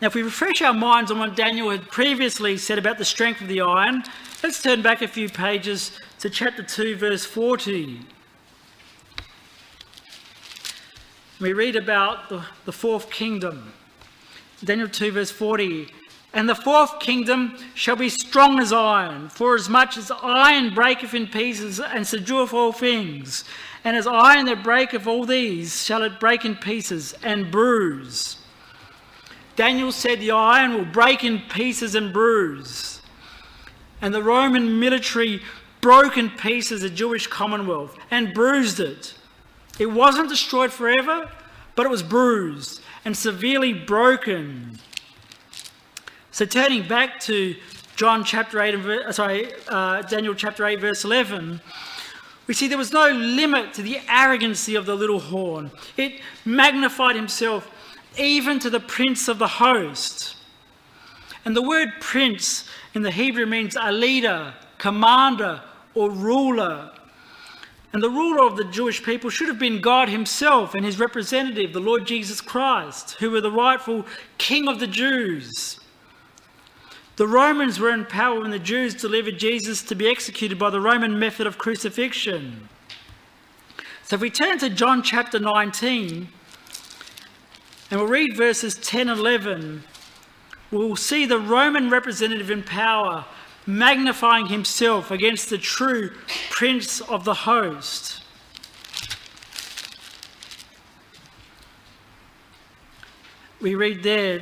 Now, 0.00 0.06
if 0.08 0.14
we 0.14 0.22
refresh 0.22 0.62
our 0.62 0.74
minds 0.74 1.10
on 1.10 1.18
what 1.18 1.34
Daniel 1.34 1.70
had 1.70 1.88
previously 1.90 2.56
said 2.56 2.78
about 2.78 2.98
the 2.98 3.04
strength 3.04 3.40
of 3.40 3.48
the 3.48 3.62
iron, 3.62 4.04
let's 4.44 4.62
turn 4.62 4.80
back 4.80 5.02
a 5.02 5.08
few 5.08 5.28
pages 5.28 5.90
to 6.20 6.30
chapter 6.30 6.62
2, 6.62 6.94
verse 6.96 7.24
40. 7.24 8.00
We 11.40 11.52
read 11.52 11.74
about 11.74 12.28
the, 12.28 12.44
the 12.64 12.72
fourth 12.72 13.10
kingdom. 13.10 13.72
Daniel 14.64 14.88
2, 14.88 15.12
verse 15.12 15.30
40. 15.30 15.88
And 16.34 16.48
the 16.48 16.54
fourth 16.54 17.00
kingdom 17.00 17.56
shall 17.74 17.96
be 17.96 18.08
strong 18.08 18.58
as 18.60 18.72
iron, 18.72 19.28
for 19.28 19.54
as 19.54 19.68
much 19.68 19.96
as 19.96 20.10
iron 20.22 20.74
breaketh 20.74 21.14
in 21.14 21.26
pieces 21.26 21.80
and 21.80 22.04
subdueth 22.04 22.52
all 22.52 22.72
things, 22.72 23.44
and 23.82 23.96
as 23.96 24.06
iron 24.06 24.46
that 24.46 24.62
breaketh 24.62 25.06
all 25.06 25.24
these 25.24 25.84
shall 25.84 26.02
it 26.02 26.20
break 26.20 26.44
in 26.44 26.56
pieces 26.56 27.14
and 27.22 27.50
bruise. 27.50 28.36
Daniel 29.56 29.90
said 29.90 30.20
the 30.20 30.30
iron 30.30 30.74
will 30.74 30.84
break 30.84 31.24
in 31.24 31.40
pieces 31.50 31.94
and 31.94 32.12
bruise. 32.12 33.00
And 34.00 34.14
the 34.14 34.22
Roman 34.22 34.78
military 34.78 35.40
broke 35.80 36.16
in 36.18 36.30
pieces 36.30 36.82
the 36.82 36.90
Jewish 36.90 37.26
commonwealth 37.26 37.96
and 38.10 38.34
bruised 38.34 38.80
it. 38.80 39.14
It 39.78 39.86
wasn't 39.86 40.28
destroyed 40.28 40.72
forever, 40.72 41.28
but 41.74 41.86
it 41.86 41.88
was 41.88 42.02
bruised 42.02 42.80
and 43.08 43.16
severely 43.16 43.72
broken. 43.72 44.78
So 46.30 46.44
turning 46.44 46.86
back 46.86 47.18
to 47.20 47.54
John 47.96 48.22
chapter 48.22 48.60
8 48.60 48.74
and 48.74 48.86
uh, 48.86 49.12
sorry, 49.12 49.50
uh, 49.66 50.02
Daniel 50.02 50.34
chapter 50.34 50.66
8 50.66 50.78
verse 50.78 51.06
11, 51.06 51.62
we 52.46 52.52
see 52.52 52.68
there 52.68 52.76
was 52.76 52.92
no 52.92 53.08
limit 53.10 53.72
to 53.72 53.82
the 53.82 53.98
arrogancy 54.10 54.74
of 54.74 54.84
the 54.84 54.94
little 54.94 55.20
horn. 55.20 55.70
It 55.96 56.20
magnified 56.44 57.16
himself 57.16 57.70
even 58.18 58.58
to 58.58 58.68
the 58.68 58.78
prince 58.80 59.26
of 59.26 59.38
the 59.38 59.48
host. 59.48 60.36
And 61.46 61.56
the 61.56 61.62
word 61.62 61.88
prince 62.02 62.68
in 62.92 63.00
the 63.00 63.10
Hebrew 63.10 63.46
means 63.46 63.74
a 63.80 63.90
leader, 63.90 64.52
commander, 64.76 65.62
or 65.94 66.10
ruler. 66.10 66.90
And 67.92 68.02
the 68.02 68.10
ruler 68.10 68.44
of 68.46 68.56
the 68.56 68.64
Jewish 68.64 69.02
people 69.02 69.30
should 69.30 69.48
have 69.48 69.58
been 69.58 69.80
God 69.80 70.08
himself 70.10 70.74
and 70.74 70.84
his 70.84 70.98
representative, 70.98 71.72
the 71.72 71.80
Lord 71.80 72.06
Jesus 72.06 72.40
Christ, 72.40 73.12
who 73.18 73.30
were 73.30 73.40
the 73.40 73.50
rightful 73.50 74.06
king 74.36 74.68
of 74.68 74.78
the 74.78 74.86
Jews. 74.86 75.80
The 77.16 77.26
Romans 77.26 77.80
were 77.80 77.90
in 77.90 78.04
power 78.04 78.40
when 78.40 78.50
the 78.50 78.58
Jews 78.58 78.94
delivered 78.94 79.38
Jesus 79.38 79.82
to 79.84 79.94
be 79.94 80.08
executed 80.08 80.58
by 80.58 80.70
the 80.70 80.80
Roman 80.80 81.18
method 81.18 81.46
of 81.46 81.56
crucifixion. 81.58 82.68
So 84.04 84.14
if 84.16 84.20
we 84.22 84.30
turn 84.30 84.58
to 84.58 84.68
John 84.68 85.02
chapter 85.02 85.38
19, 85.38 86.28
and 87.90 88.00
we'll 88.00 88.08
read 88.08 88.36
verses 88.36 88.74
10 88.76 89.08
and 89.08 89.18
11, 89.18 89.82
we'll 90.70 90.94
see 90.94 91.24
the 91.24 91.38
Roman 91.38 91.88
representative 91.88 92.50
in 92.50 92.62
power 92.62 93.24
magnifying 93.68 94.46
himself 94.46 95.10
against 95.10 95.50
the 95.50 95.58
true 95.58 96.10
Prince 96.50 97.02
of 97.02 97.24
the 97.24 97.34
host. 97.34 98.22
We 103.60 103.74
read 103.74 104.02
there 104.02 104.40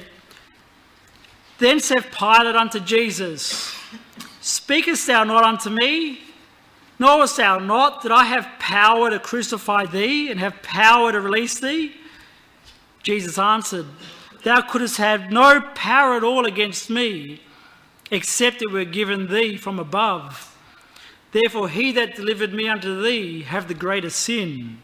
Then 1.59 1.81
said 1.81 2.13
Pilate 2.13 2.55
unto 2.55 2.79
Jesus, 2.79 3.75
Speakest 4.41 5.07
thou 5.07 5.25
not 5.25 5.43
unto 5.43 5.71
me? 5.71 6.21
Knowest 6.99 7.39
thou 7.39 7.59
not 7.59 8.03
that 8.05 8.13
I 8.13 8.25
have 8.25 8.47
power 8.59 9.11
to 9.11 9.19
crucify 9.19 9.87
thee 9.87 10.31
and 10.31 10.39
have 10.39 10.63
power 10.63 11.11
to 11.13 11.21
release 11.21 11.59
thee? 11.59 11.95
Jesus 13.03 13.39
answered, 13.39 13.87
Thou 14.45 14.61
couldst 14.63 14.99
have 14.99 15.31
no 15.33 15.61
power 15.75 16.15
at 16.15 16.23
all 16.23 16.47
against 16.47 16.91
me 16.91 17.41
except 18.11 18.63
it 18.63 18.71
were 18.71 18.85
given 18.85 19.27
thee 19.27 19.57
from 19.57 19.79
above. 19.79 20.53
Therefore, 21.33 21.69
he 21.69 21.93
that 21.93 22.15
delivered 22.15 22.53
me 22.55 22.69
unto 22.69 23.03
thee 23.03 23.43
have 23.43 23.69
the 23.69 23.75
greater 23.75 24.11
sin. 24.11 24.79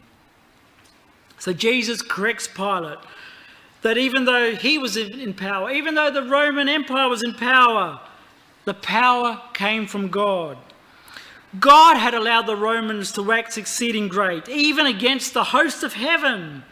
So 1.39 1.53
Jesus 1.53 2.03
corrects 2.03 2.47
Pilate 2.49 2.99
that 3.83 3.99
even 3.99 4.25
though 4.27 4.55
he 4.55 4.79
was 4.79 4.97
in 4.97 5.35
power, 5.35 5.71
even 5.71 5.95
though 5.95 6.11
the 6.11 6.23
Roman 6.23 6.69
Empire 6.69 7.09
was 7.09 7.23
in 7.23 7.35
power, 7.35 8.01
the 8.65 8.75
power 8.75 9.41
came 9.55 9.87
from 9.87 10.09
God. 10.09 10.57
God 11.59 11.97
had 11.97 12.15
allowed 12.15 12.47
the 12.47 12.57
Romans 12.57 13.13
to 13.13 13.23
wax 13.23 13.57
exceeding 13.59 14.07
great, 14.09 14.49
even 14.49 14.87
against 14.87 15.35
the 15.35 15.45
host 15.45 15.83
of 15.83 15.95
heaven. 15.95 16.63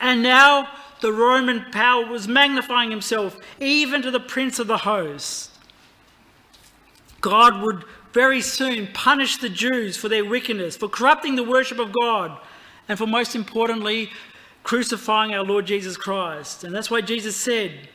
And 0.00 0.22
now 0.22 0.68
the 1.02 1.12
Roman 1.12 1.66
power 1.70 2.06
was 2.06 2.26
magnifying 2.26 2.90
himself, 2.90 3.36
even 3.60 4.00
to 4.02 4.10
the 4.10 4.18
prince 4.20 4.58
of 4.58 4.66
the 4.66 4.78
hosts. 4.78 5.53
God 7.24 7.62
would 7.62 7.84
very 8.12 8.42
soon 8.42 8.86
punish 8.92 9.38
the 9.38 9.48
Jews 9.48 9.96
for 9.96 10.10
their 10.10 10.26
wickedness, 10.26 10.76
for 10.76 10.90
corrupting 10.90 11.36
the 11.36 11.42
worship 11.42 11.78
of 11.78 11.90
God, 11.90 12.38
and 12.86 12.98
for 12.98 13.06
most 13.06 13.34
importantly, 13.34 14.10
crucifying 14.62 15.32
our 15.34 15.42
Lord 15.42 15.64
Jesus 15.66 15.96
Christ. 15.96 16.64
And 16.64 16.74
that's 16.74 16.90
why 16.90 17.00
Jesus 17.00 17.34
said, 17.34 17.88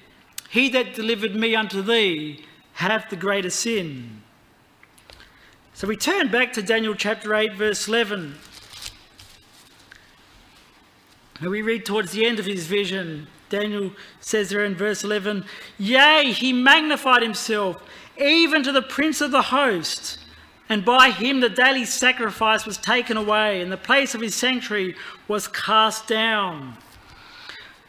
He 0.49 0.67
that 0.69 0.95
delivered 0.95 1.35
me 1.35 1.55
unto 1.55 1.83
thee 1.83 2.43
hath 2.73 3.11
the 3.11 3.15
greater 3.17 3.51
sin. 3.51 4.23
So 5.75 5.87
we 5.87 5.95
turn 5.95 6.29
back 6.31 6.51
to 6.53 6.63
Daniel 6.63 6.95
chapter 6.95 7.35
8, 7.35 7.53
verse 7.53 7.87
11. 7.87 8.33
And 11.41 11.49
we 11.51 11.61
read 11.61 11.85
towards 11.85 12.11
the 12.13 12.25
end 12.25 12.39
of 12.39 12.45
his 12.47 12.65
vision, 12.65 13.27
Daniel 13.49 13.91
says 14.19 14.49
there 14.49 14.65
in 14.65 14.73
verse 14.73 15.03
11, 15.03 15.45
Yea, 15.77 16.31
he 16.31 16.51
magnified 16.51 17.21
himself 17.21 17.81
even 18.21 18.63
to 18.63 18.71
the 18.71 18.81
prince 18.81 19.21
of 19.21 19.31
the 19.31 19.41
host. 19.43 20.17
And 20.67 20.85
by 20.85 21.09
him 21.09 21.39
the 21.39 21.49
daily 21.49 21.85
sacrifice 21.85 22.65
was 22.65 22.77
taken 22.77 23.17
away, 23.17 23.59
and 23.61 23.71
the 23.71 23.77
place 23.77 24.13
of 24.13 24.21
his 24.21 24.35
sanctuary 24.35 24.95
was 25.27 25.47
cast 25.47 26.07
down. 26.07 26.77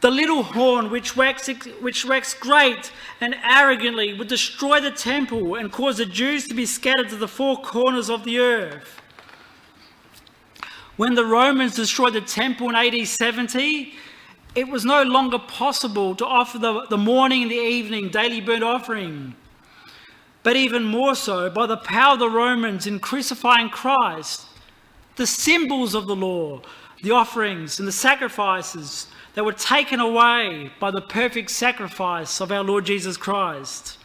The 0.01 0.09
little 0.09 0.41
horn 0.41 0.89
which 0.89 1.15
waxed, 1.15 1.47
which 1.79 2.03
waxed 2.03 2.39
great 2.39 2.91
and 3.19 3.35
arrogantly 3.43 4.15
would 4.15 4.27
destroy 4.29 4.79
the 4.81 4.89
temple 4.89 5.53
and 5.53 5.71
cause 5.71 5.97
the 5.97 6.07
Jews 6.07 6.47
to 6.47 6.55
be 6.55 6.65
scattered 6.65 7.09
to 7.09 7.17
the 7.17 7.27
four 7.27 7.57
corners 7.61 8.09
of 8.09 8.23
the 8.23 8.39
earth. 8.39 8.99
When 10.97 11.13
the 11.13 11.25
Romans 11.25 11.75
destroyed 11.75 12.13
the 12.13 12.21
temple 12.21 12.67
in 12.69 12.75
AD 12.75 13.07
70, 13.07 13.93
it 14.55 14.67
was 14.67 14.83
no 14.83 15.03
longer 15.03 15.37
possible 15.37 16.15
to 16.15 16.25
offer 16.25 16.57
the, 16.57 16.87
the 16.87 16.97
morning 16.97 17.43
and 17.43 17.51
the 17.51 17.55
evening 17.61 18.09
daily 18.09 18.41
burnt 18.41 18.63
offering 18.63 19.35
but 20.43 20.55
even 20.55 20.83
more 20.83 21.15
so 21.15 21.49
by 21.49 21.67
the 21.67 21.77
power 21.77 22.13
of 22.13 22.19
the 22.19 22.29
Romans 22.29 22.87
in 22.87 22.99
crucifying 22.99 23.69
Christ. 23.69 24.45
The 25.15 25.27
symbols 25.27 25.93
of 25.93 26.07
the 26.07 26.15
law, 26.15 26.61
the 27.03 27.11
offerings 27.11 27.77
and 27.79 27.87
the 27.87 27.91
sacrifices 27.91 29.07
that 29.35 29.43
were 29.45 29.53
taken 29.53 29.99
away 29.99 30.71
by 30.79 30.89
the 30.91 31.01
perfect 31.01 31.51
sacrifice 31.51 32.41
of 32.41 32.51
our 32.51 32.63
Lord 32.63 32.85
Jesus 32.85 33.17
Christ. 33.17 33.97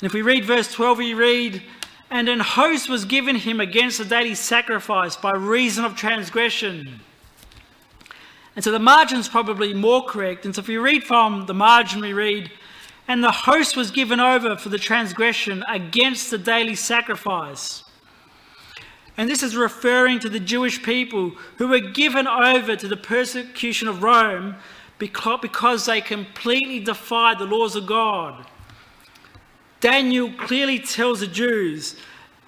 And 0.00 0.04
if 0.06 0.12
we 0.14 0.22
read 0.22 0.44
verse 0.44 0.70
12, 0.72 0.98
we 0.98 1.14
read, 1.14 1.62
And 2.10 2.28
an 2.28 2.40
host 2.40 2.88
was 2.88 3.04
given 3.04 3.36
him 3.36 3.58
against 3.60 3.98
the 3.98 4.04
daily 4.04 4.34
sacrifice 4.34 5.16
by 5.16 5.32
reason 5.32 5.84
of 5.84 5.96
transgression. 5.96 7.00
And 8.56 8.64
so 8.64 8.70
the 8.70 8.78
margin's 8.78 9.28
probably 9.28 9.74
more 9.74 10.04
correct. 10.04 10.44
And 10.44 10.54
so 10.54 10.60
if 10.60 10.68
we 10.68 10.76
read 10.78 11.04
from 11.04 11.46
the 11.46 11.54
margin, 11.54 12.00
we 12.00 12.12
read, 12.12 12.50
and 13.10 13.24
the 13.24 13.32
host 13.32 13.76
was 13.76 13.90
given 13.90 14.20
over 14.20 14.54
for 14.56 14.68
the 14.68 14.78
transgression 14.78 15.64
against 15.68 16.30
the 16.30 16.38
daily 16.38 16.76
sacrifice. 16.76 17.82
And 19.16 19.28
this 19.28 19.42
is 19.42 19.56
referring 19.56 20.20
to 20.20 20.28
the 20.28 20.38
Jewish 20.38 20.80
people 20.80 21.30
who 21.58 21.66
were 21.66 21.80
given 21.80 22.28
over 22.28 22.76
to 22.76 22.86
the 22.86 22.96
persecution 22.96 23.88
of 23.88 24.04
Rome 24.04 24.54
because 25.00 25.86
they 25.86 26.00
completely 26.00 26.78
defied 26.78 27.40
the 27.40 27.46
laws 27.46 27.74
of 27.74 27.84
God. 27.86 28.46
Daniel 29.80 30.30
clearly 30.32 30.78
tells 30.78 31.18
the 31.18 31.26
Jews 31.26 31.96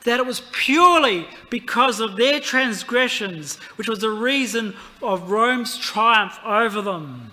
that 0.05 0.21
it 0.21 0.27
was 0.27 0.43
purely 0.53 1.27
because 1.51 1.99
of 1.99 2.17
their 2.17 2.39
transgressions, 2.39 3.57
which 3.77 3.89
was 3.89 3.99
the 3.99 4.11
reason 4.11 4.77
of 5.03 5.29
Rome's 5.33 5.77
triumph 5.77 6.39
over 6.47 6.81
them. 6.81 7.33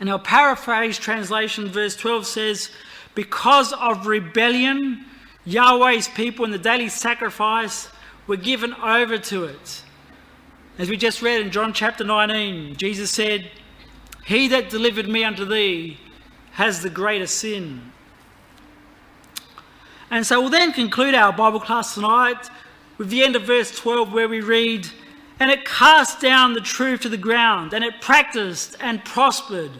And 0.00 0.10
our 0.10 0.18
paraphrase 0.18 0.98
translation, 0.98 1.68
verse 1.68 1.96
12 1.96 2.26
says, 2.26 2.70
Because 3.14 3.72
of 3.72 4.06
rebellion, 4.06 5.06
Yahweh's 5.44 6.08
people 6.08 6.44
in 6.44 6.50
the 6.50 6.58
daily 6.58 6.88
sacrifice 6.88 7.88
were 8.26 8.36
given 8.36 8.74
over 8.74 9.16
to 9.16 9.44
it. 9.44 9.82
As 10.78 10.90
we 10.90 10.96
just 10.98 11.22
read 11.22 11.40
in 11.40 11.50
John 11.50 11.72
chapter 11.72 12.04
19, 12.04 12.76
Jesus 12.76 13.10
said, 13.10 13.50
He 14.26 14.48
that 14.48 14.68
delivered 14.68 15.08
me 15.08 15.24
unto 15.24 15.46
thee 15.46 15.98
has 16.52 16.82
the 16.82 16.90
greater 16.90 17.26
sin. 17.26 17.92
And 20.10 20.26
so 20.26 20.40
we'll 20.40 20.50
then 20.50 20.72
conclude 20.72 21.14
our 21.14 21.32
Bible 21.32 21.60
class 21.60 21.94
tonight 21.94 22.50
with 22.98 23.08
the 23.08 23.22
end 23.22 23.34
of 23.36 23.42
verse 23.42 23.76
12 23.76 24.12
where 24.12 24.28
we 24.28 24.40
read, 24.40 24.86
and 25.40 25.50
it 25.50 25.64
cast 25.64 26.20
down 26.20 26.54
the 26.54 26.60
truth 26.60 27.00
to 27.02 27.08
the 27.08 27.16
ground, 27.16 27.74
and 27.74 27.84
it 27.84 28.00
practiced 28.00 28.74
and 28.80 29.04
prospered. 29.04 29.70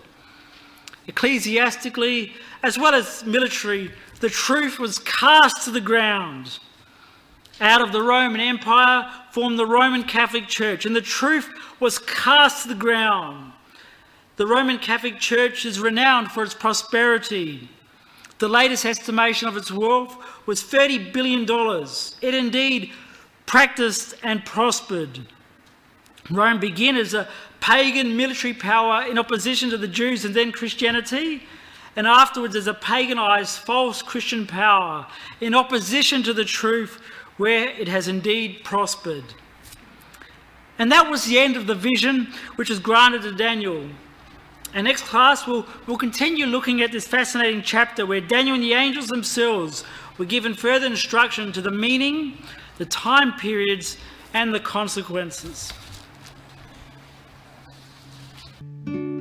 Ecclesiastically, 1.08 2.34
as 2.62 2.78
well 2.78 2.94
as 2.94 3.24
military, 3.24 3.90
the 4.20 4.28
truth 4.28 4.78
was 4.78 4.98
cast 5.00 5.64
to 5.64 5.70
the 5.70 5.80
ground. 5.80 6.58
Out 7.60 7.80
of 7.80 7.92
the 7.92 8.02
Roman 8.02 8.40
Empire 8.40 9.10
formed 9.32 9.58
the 9.58 9.66
Roman 9.66 10.02
Catholic 10.02 10.46
Church, 10.46 10.84
and 10.84 10.94
the 10.94 11.00
truth 11.00 11.48
was 11.80 11.98
cast 11.98 12.62
to 12.64 12.68
the 12.68 12.74
ground. 12.74 13.52
The 14.36 14.46
Roman 14.46 14.78
Catholic 14.78 15.18
Church 15.18 15.64
is 15.64 15.80
renowned 15.80 16.30
for 16.32 16.42
its 16.42 16.52
prosperity. 16.54 17.70
The 18.38 18.48
latest 18.48 18.84
estimation 18.84 19.48
of 19.48 19.56
its 19.56 19.72
wealth 19.72 20.14
was 20.44 20.62
$30 20.62 21.14
billion. 21.14 21.46
It 22.20 22.34
indeed 22.34 22.92
practiced 23.46 24.14
and 24.22 24.44
prospered. 24.44 25.20
Rome 26.30 26.58
began 26.58 26.96
as 26.96 27.14
a 27.14 27.28
pagan 27.60 28.16
military 28.16 28.52
power 28.54 29.02
in 29.06 29.16
opposition 29.18 29.70
to 29.70 29.76
the 29.78 29.86
Jews 29.88 30.24
and 30.24 30.34
then 30.34 30.50
Christianity, 30.52 31.42
and 31.94 32.06
afterwards 32.06 32.56
as 32.56 32.66
a 32.66 32.74
paganized 32.74 33.58
false 33.60 34.02
Christian 34.02 34.46
power 34.46 35.06
in 35.40 35.54
opposition 35.54 36.22
to 36.24 36.32
the 36.34 36.44
truth 36.44 37.00
where 37.36 37.68
it 37.70 37.86
has 37.88 38.08
indeed 38.08 38.60
prospered. 38.64 39.24
And 40.78 40.90
that 40.92 41.08
was 41.10 41.24
the 41.24 41.38
end 41.38 41.56
of 41.56 41.66
the 41.66 41.74
vision 41.74 42.32
which 42.56 42.68
was 42.70 42.80
granted 42.80 43.22
to 43.22 43.32
Daniel. 43.32 43.88
And 44.74 44.84
next 44.84 45.02
class, 45.04 45.46
we'll, 45.46 45.64
we'll 45.86 45.96
continue 45.96 46.44
looking 46.44 46.82
at 46.82 46.92
this 46.92 47.06
fascinating 47.08 47.62
chapter 47.62 48.04
where 48.04 48.20
Daniel 48.20 48.56
and 48.56 48.64
the 48.64 48.74
angels 48.74 49.06
themselves 49.06 49.84
were 50.18 50.26
given 50.26 50.52
further 50.54 50.86
instruction 50.86 51.50
to 51.52 51.62
the 51.62 51.70
meaning, 51.70 52.36
the 52.76 52.84
time 52.84 53.32
periods, 53.38 53.96
and 54.34 54.52
the 54.54 54.60
consequences 54.60 55.72
thank 58.86 58.94
you 58.98 59.15